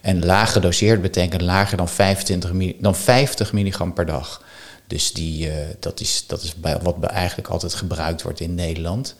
En 0.00 0.24
laag 0.24 0.52
gedoseerd 0.52 1.02
betekent 1.02 1.42
lager 1.42 1.76
dan, 1.76 1.88
25, 1.88 2.52
dan 2.78 2.94
50 2.94 3.52
milligram 3.52 3.92
per 3.92 4.06
dag. 4.06 4.42
Dus 4.86 5.12
die, 5.12 5.50
dat 5.80 6.00
is, 6.00 6.24
dat 6.26 6.42
is 6.42 6.54
wat 6.82 7.02
eigenlijk 7.02 7.48
altijd 7.48 7.74
gebruikt 7.74 8.22
wordt 8.22 8.40
in 8.40 8.54
Nederland. 8.54 9.14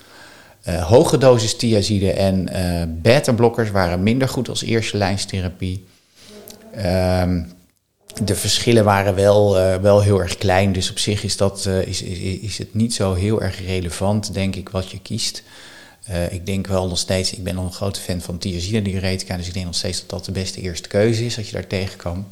Uh, 0.69 0.83
hoge 0.83 1.19
dosis 1.19 1.57
thiazide 1.57 2.13
en 2.13 2.49
uh, 2.53 2.83
beta-blokkers 3.03 3.71
waren 3.71 4.03
minder 4.03 4.29
goed 4.29 4.49
als 4.49 4.63
eerste 4.63 4.97
lijnstherapie. 4.97 5.87
Uh, 6.77 7.23
de 8.25 8.35
verschillen 8.35 8.85
waren 8.85 9.15
wel, 9.15 9.59
uh, 9.59 9.77
wel 9.77 10.01
heel 10.01 10.21
erg 10.21 10.39
klein, 10.39 10.73
dus 10.73 10.91
op 10.91 10.99
zich 10.99 11.25
is, 11.25 11.37
dat, 11.37 11.67
is, 11.67 12.03
is, 12.03 12.19
is, 12.19 12.59
het 12.59 12.75
niet 12.75 12.95
zo 12.95 13.15
heel 13.15 13.43
erg 13.43 13.65
relevant, 13.67 14.35
denk 14.35 14.57
ik, 14.57 14.69
wat 14.69 14.91
je 14.91 14.99
kiest. 15.01 15.43
ik 16.31 16.47
denk 16.47 16.67
wel 16.67 16.89
nog 16.89 16.99
steeds, 16.99 17.33
ik 17.33 17.45
ben 17.45 17.55
nog 17.55 17.65
een 17.65 17.73
grote 17.73 18.01
fan 18.01 18.21
van 18.21 18.39
thiazide-diuretica, 18.39 19.37
dus 19.37 19.47
ik 19.47 19.55
denk 19.55 19.67
nog 19.67 19.75
steeds 19.75 20.01
dat 20.01 20.11
dat 20.11 20.25
de 20.25 20.33
beste 20.33 20.61
eerste 20.61 20.89
keuze 20.89 21.25
is, 21.25 21.37
als 21.37 21.47
je 21.47 21.53
daar 21.53 21.67
tegen 21.67 21.97
kan. 21.97 22.27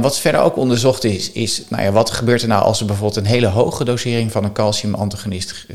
Wat 0.00 0.18
verder 0.18 0.40
ook 0.40 0.56
onderzocht 0.56 1.04
is, 1.04 1.32
is 1.32 1.62
nou 1.68 1.82
ja, 1.82 1.92
wat 1.92 2.10
gebeurt 2.10 2.42
er 2.42 2.48
nou 2.48 2.62
als 2.62 2.78
we 2.78 2.84
bijvoorbeeld 2.84 3.16
een 3.16 3.32
hele 3.32 3.46
hoge 3.46 3.84
dosering 3.84 4.32
van 4.32 4.44
een 4.44 4.52
calciumantagonist 4.52 5.66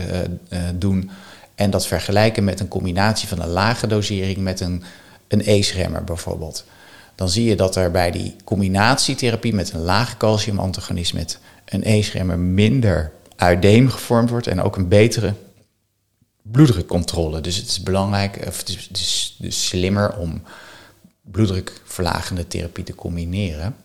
doen 0.75 1.11
en 1.59 1.69
dat 1.69 1.87
vergelijken 1.87 2.43
met 2.43 2.59
een 2.59 2.67
combinatie 2.67 3.27
van 3.27 3.41
een 3.41 3.49
lage 3.49 3.87
dosering 3.87 4.37
met 4.37 4.59
een, 4.59 4.83
een 5.27 5.41
ACE-remmer 5.47 6.03
bijvoorbeeld. 6.03 6.65
Dan 7.19 7.29
zie 7.29 7.43
je 7.43 7.55
dat 7.55 7.75
er 7.75 7.91
bij 7.91 8.11
die 8.11 8.35
combinatietherapie 8.43 9.53
met 9.53 9.73
een 9.73 9.81
lage 9.81 10.17
calciumantagonist 10.17 11.13
met 11.13 11.39
een 11.65 11.85
ACE-remmer 11.85 12.39
minder 12.39 13.11
uideem 13.35 13.89
gevormd 13.89 14.29
wordt 14.29 14.47
en 14.47 14.61
ook 14.61 14.75
een 14.75 14.87
betere 14.87 15.33
bloeddrukcontrole. 16.41 17.41
Dus 17.41 17.55
het 17.55 17.67
is 17.67 17.83
belangrijk, 17.83 18.43
of 18.47 18.57
het 18.57 18.69
is, 18.91 19.35
dus 19.39 19.67
slimmer 19.67 20.17
om 20.17 20.41
bloeddrukverlagende 21.21 22.47
therapie 22.47 22.83
te 22.83 22.95
combineren. 22.95 23.75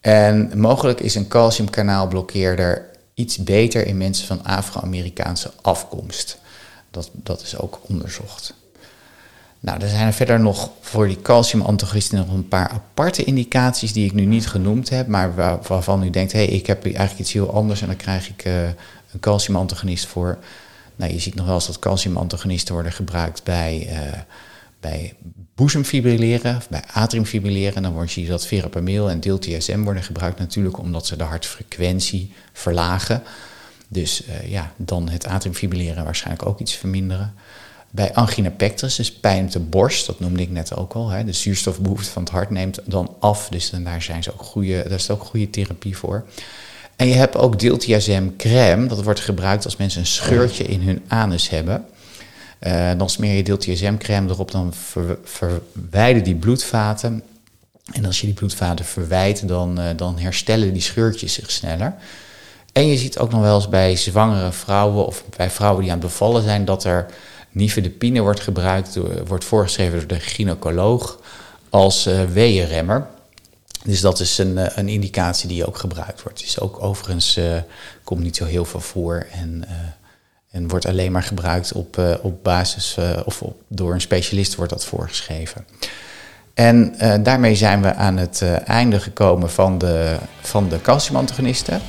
En 0.00 0.58
mogelijk 0.58 1.00
is 1.00 1.14
een 1.14 1.28
calciumkanaalblokkeerder 1.28 2.90
iets 3.14 3.36
beter 3.36 3.86
in 3.86 3.96
mensen 3.96 4.26
van 4.26 4.44
Afro-Amerikaanse 4.44 5.50
afkomst. 5.62 6.38
Dat, 6.90 7.10
dat 7.12 7.42
is 7.42 7.58
ook 7.58 7.80
onderzocht. 7.82 8.54
Nou, 9.64 9.80
er 9.80 9.88
zijn 9.88 10.06
er 10.06 10.12
verder 10.12 10.40
nog 10.40 10.70
voor 10.80 11.06
die 11.06 11.22
calciumantagonisten 11.22 12.18
nog 12.18 12.28
een 12.28 12.48
paar 12.48 12.68
aparte 12.68 13.24
indicaties 13.24 13.92
die 13.92 14.06
ik 14.06 14.12
nu 14.12 14.24
niet 14.24 14.46
genoemd 14.46 14.88
heb, 14.88 15.06
maar 15.06 15.34
waarvan 15.62 16.02
u 16.02 16.10
denkt, 16.10 16.32
hé, 16.32 16.44
hey, 16.44 16.54
ik 16.54 16.66
heb 16.66 16.84
eigenlijk 16.84 17.18
iets 17.18 17.32
heel 17.32 17.54
anders 17.54 17.80
en 17.80 17.86
dan 17.86 17.96
krijg 17.96 18.28
ik 18.28 18.44
uh, 18.44 18.62
een 18.62 19.20
calciumantagonist 19.20 20.06
voor. 20.06 20.38
Nou, 20.96 21.12
je 21.12 21.18
ziet 21.18 21.34
nog 21.34 21.46
wel 21.46 21.54
eens 21.54 21.66
dat 21.66 21.78
calciumantagonisten 21.78 22.74
worden 22.74 22.92
gebruikt 22.92 23.44
bij, 23.44 23.88
uh, 23.90 24.18
bij 24.80 25.14
boezemfibrilleren, 25.54 26.56
of 26.56 26.68
bij 26.68 26.82
atriumfibrilleren. 26.92 27.82
Dan 27.82 28.08
zie 28.08 28.22
je 28.22 28.28
dat 28.28 28.46
verapamil 28.46 29.10
en 29.10 29.20
DIL-TSM 29.20 29.82
worden 29.82 30.02
gebruikt 30.02 30.38
natuurlijk 30.38 30.78
omdat 30.78 31.06
ze 31.06 31.16
de 31.16 31.24
hartfrequentie 31.24 32.32
verlagen. 32.52 33.22
Dus 33.88 34.22
uh, 34.28 34.50
ja, 34.50 34.72
dan 34.76 35.08
het 35.08 35.26
atriumfibrilleren 35.26 36.04
waarschijnlijk 36.04 36.46
ook 36.48 36.60
iets 36.60 36.74
verminderen. 36.74 37.34
Bij 37.94 38.14
angina 38.14 38.50
pectoris, 38.50 38.94
dus 38.94 39.12
pijn 39.12 39.44
op 39.44 39.50
de 39.50 39.60
borst, 39.60 40.06
dat 40.06 40.20
noemde 40.20 40.42
ik 40.42 40.50
net 40.50 40.76
ook 40.76 40.92
al. 40.92 41.08
Hè, 41.08 41.24
de 41.24 41.32
zuurstofbehoefte 41.32 42.10
van 42.10 42.22
het 42.22 42.32
hart 42.32 42.50
neemt 42.50 42.78
dan 42.84 43.16
af. 43.18 43.48
Dus 43.48 43.70
dan, 43.70 43.84
daar, 43.84 44.02
zijn 44.02 44.22
ze 44.22 44.32
ook 44.32 44.42
goede, 44.42 44.82
daar 44.82 44.98
is 44.98 45.10
ook 45.10 45.24
goede 45.24 45.50
therapie 45.50 45.96
voor. 45.96 46.24
En 46.96 47.08
je 47.08 47.14
hebt 47.14 47.36
ook 47.36 47.58
diltiazem 47.58 48.36
crème. 48.36 48.86
Dat 48.86 49.02
wordt 49.02 49.20
gebruikt 49.20 49.64
als 49.64 49.76
mensen 49.76 50.00
een 50.00 50.06
scheurtje 50.06 50.64
in 50.64 50.80
hun 50.80 51.02
anus 51.08 51.48
hebben. 51.48 51.86
Uh, 52.60 52.90
dan 52.96 53.10
smeer 53.10 53.36
je 53.36 53.42
diltiazem 53.42 53.98
crème 53.98 54.30
erop, 54.30 54.50
dan 54.50 54.72
ver, 54.74 55.18
verwijden 55.24 56.24
die 56.24 56.34
bloedvaten. 56.34 57.22
En 57.92 58.04
als 58.04 58.20
je 58.20 58.26
die 58.26 58.34
bloedvaten 58.34 58.84
verwijt, 58.84 59.48
dan, 59.48 59.80
uh, 59.80 59.86
dan 59.96 60.18
herstellen 60.18 60.72
die 60.72 60.82
scheurtjes 60.82 61.32
zich 61.32 61.50
sneller. 61.50 61.94
En 62.72 62.86
je 62.86 62.96
ziet 62.96 63.18
ook 63.18 63.30
nog 63.30 63.40
wel 63.40 63.54
eens 63.54 63.68
bij 63.68 63.96
zwangere 63.96 64.52
vrouwen 64.52 65.06
of 65.06 65.24
bij 65.36 65.50
vrouwen 65.50 65.82
die 65.82 65.92
aan 65.92 65.98
het 65.98 66.06
bevallen 66.06 66.42
zijn 66.42 66.64
dat 66.64 66.84
er 66.84 67.06
nifedipine 67.54 68.20
wordt 68.20 68.40
gebruikt, 68.40 68.98
wordt 69.26 69.44
voorgeschreven 69.44 69.98
door 69.98 70.06
de 70.06 70.20
gynaecoloog 70.20 71.20
als 71.70 72.06
uh, 72.06 72.24
weeënremmer. 72.24 73.06
Dus 73.84 74.00
dat 74.00 74.20
is 74.20 74.38
een, 74.38 74.58
eh, 74.58 74.76
een 74.76 74.88
indicatie 74.88 75.48
die 75.48 75.66
ook 75.66 75.78
gebruikt 75.78 76.22
wordt. 76.22 76.42
Is 76.42 76.60
ook 76.60 76.82
overigens 76.82 77.40
komt 78.04 78.22
niet 78.22 78.36
zo 78.36 78.44
heel 78.44 78.64
veel 78.64 78.80
voor 78.80 79.26
en, 79.32 79.64
en 80.50 80.68
wordt 80.68 80.86
alleen 80.86 81.12
maar 81.12 81.22
gebruikt 81.22 81.72
op, 81.72 82.18
op 82.22 82.42
basis 82.42 82.96
of 83.24 83.42
door 83.68 83.92
een 83.92 84.00
specialist 84.00 84.54
wordt 84.54 84.72
dat 84.72 84.84
voorgeschreven. 84.84 85.66
En 86.54 86.94
daarmee 87.22 87.54
zijn 87.54 87.82
we 87.82 87.94
aan 87.94 88.16
het 88.16 88.42
einde 88.64 89.00
gekomen 89.00 89.50
van 89.50 89.78
de, 89.78 90.16
van 90.40 90.68
de 90.68 90.80
calciumantagonisten. 90.80 91.80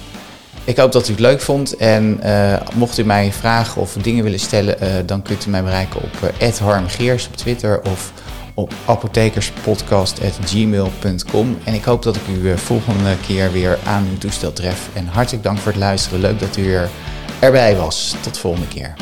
Ik 0.65 0.77
hoop 0.77 0.91
dat 0.91 1.07
u 1.07 1.11
het 1.11 1.19
leuk 1.19 1.41
vond. 1.41 1.75
En 1.75 2.19
uh, 2.23 2.57
mocht 2.73 2.97
u 2.97 3.03
mij 3.03 3.31
vragen 3.31 3.81
of 3.81 3.93
dingen 3.93 4.23
willen 4.23 4.39
stellen, 4.39 4.83
uh, 4.83 4.89
dan 5.05 5.21
kunt 5.21 5.45
u 5.45 5.49
mij 5.49 5.63
bereiken 5.63 6.01
op 6.01 6.33
uh, 6.41 6.57
harmgeers 6.57 7.27
op 7.27 7.35
Twitter 7.35 7.81
of 7.81 8.11
op 8.53 8.73
apothekerspodcast.gmail.com. 8.85 11.57
En 11.63 11.73
ik 11.73 11.83
hoop 11.83 12.03
dat 12.03 12.15
ik 12.15 12.27
u 12.27 12.57
volgende 12.57 13.15
keer 13.27 13.51
weer 13.51 13.77
aan 13.85 14.07
uw 14.11 14.17
toestel 14.17 14.53
tref. 14.53 14.89
En 14.93 15.07
hartelijk 15.07 15.43
dank 15.43 15.57
voor 15.57 15.71
het 15.71 15.81
luisteren. 15.81 16.19
Leuk 16.19 16.39
dat 16.39 16.57
u 16.57 16.73
er 16.73 16.89
erbij 17.39 17.75
was. 17.75 18.15
Tot 18.21 18.33
de 18.33 18.39
volgende 18.39 18.67
keer. 18.67 18.93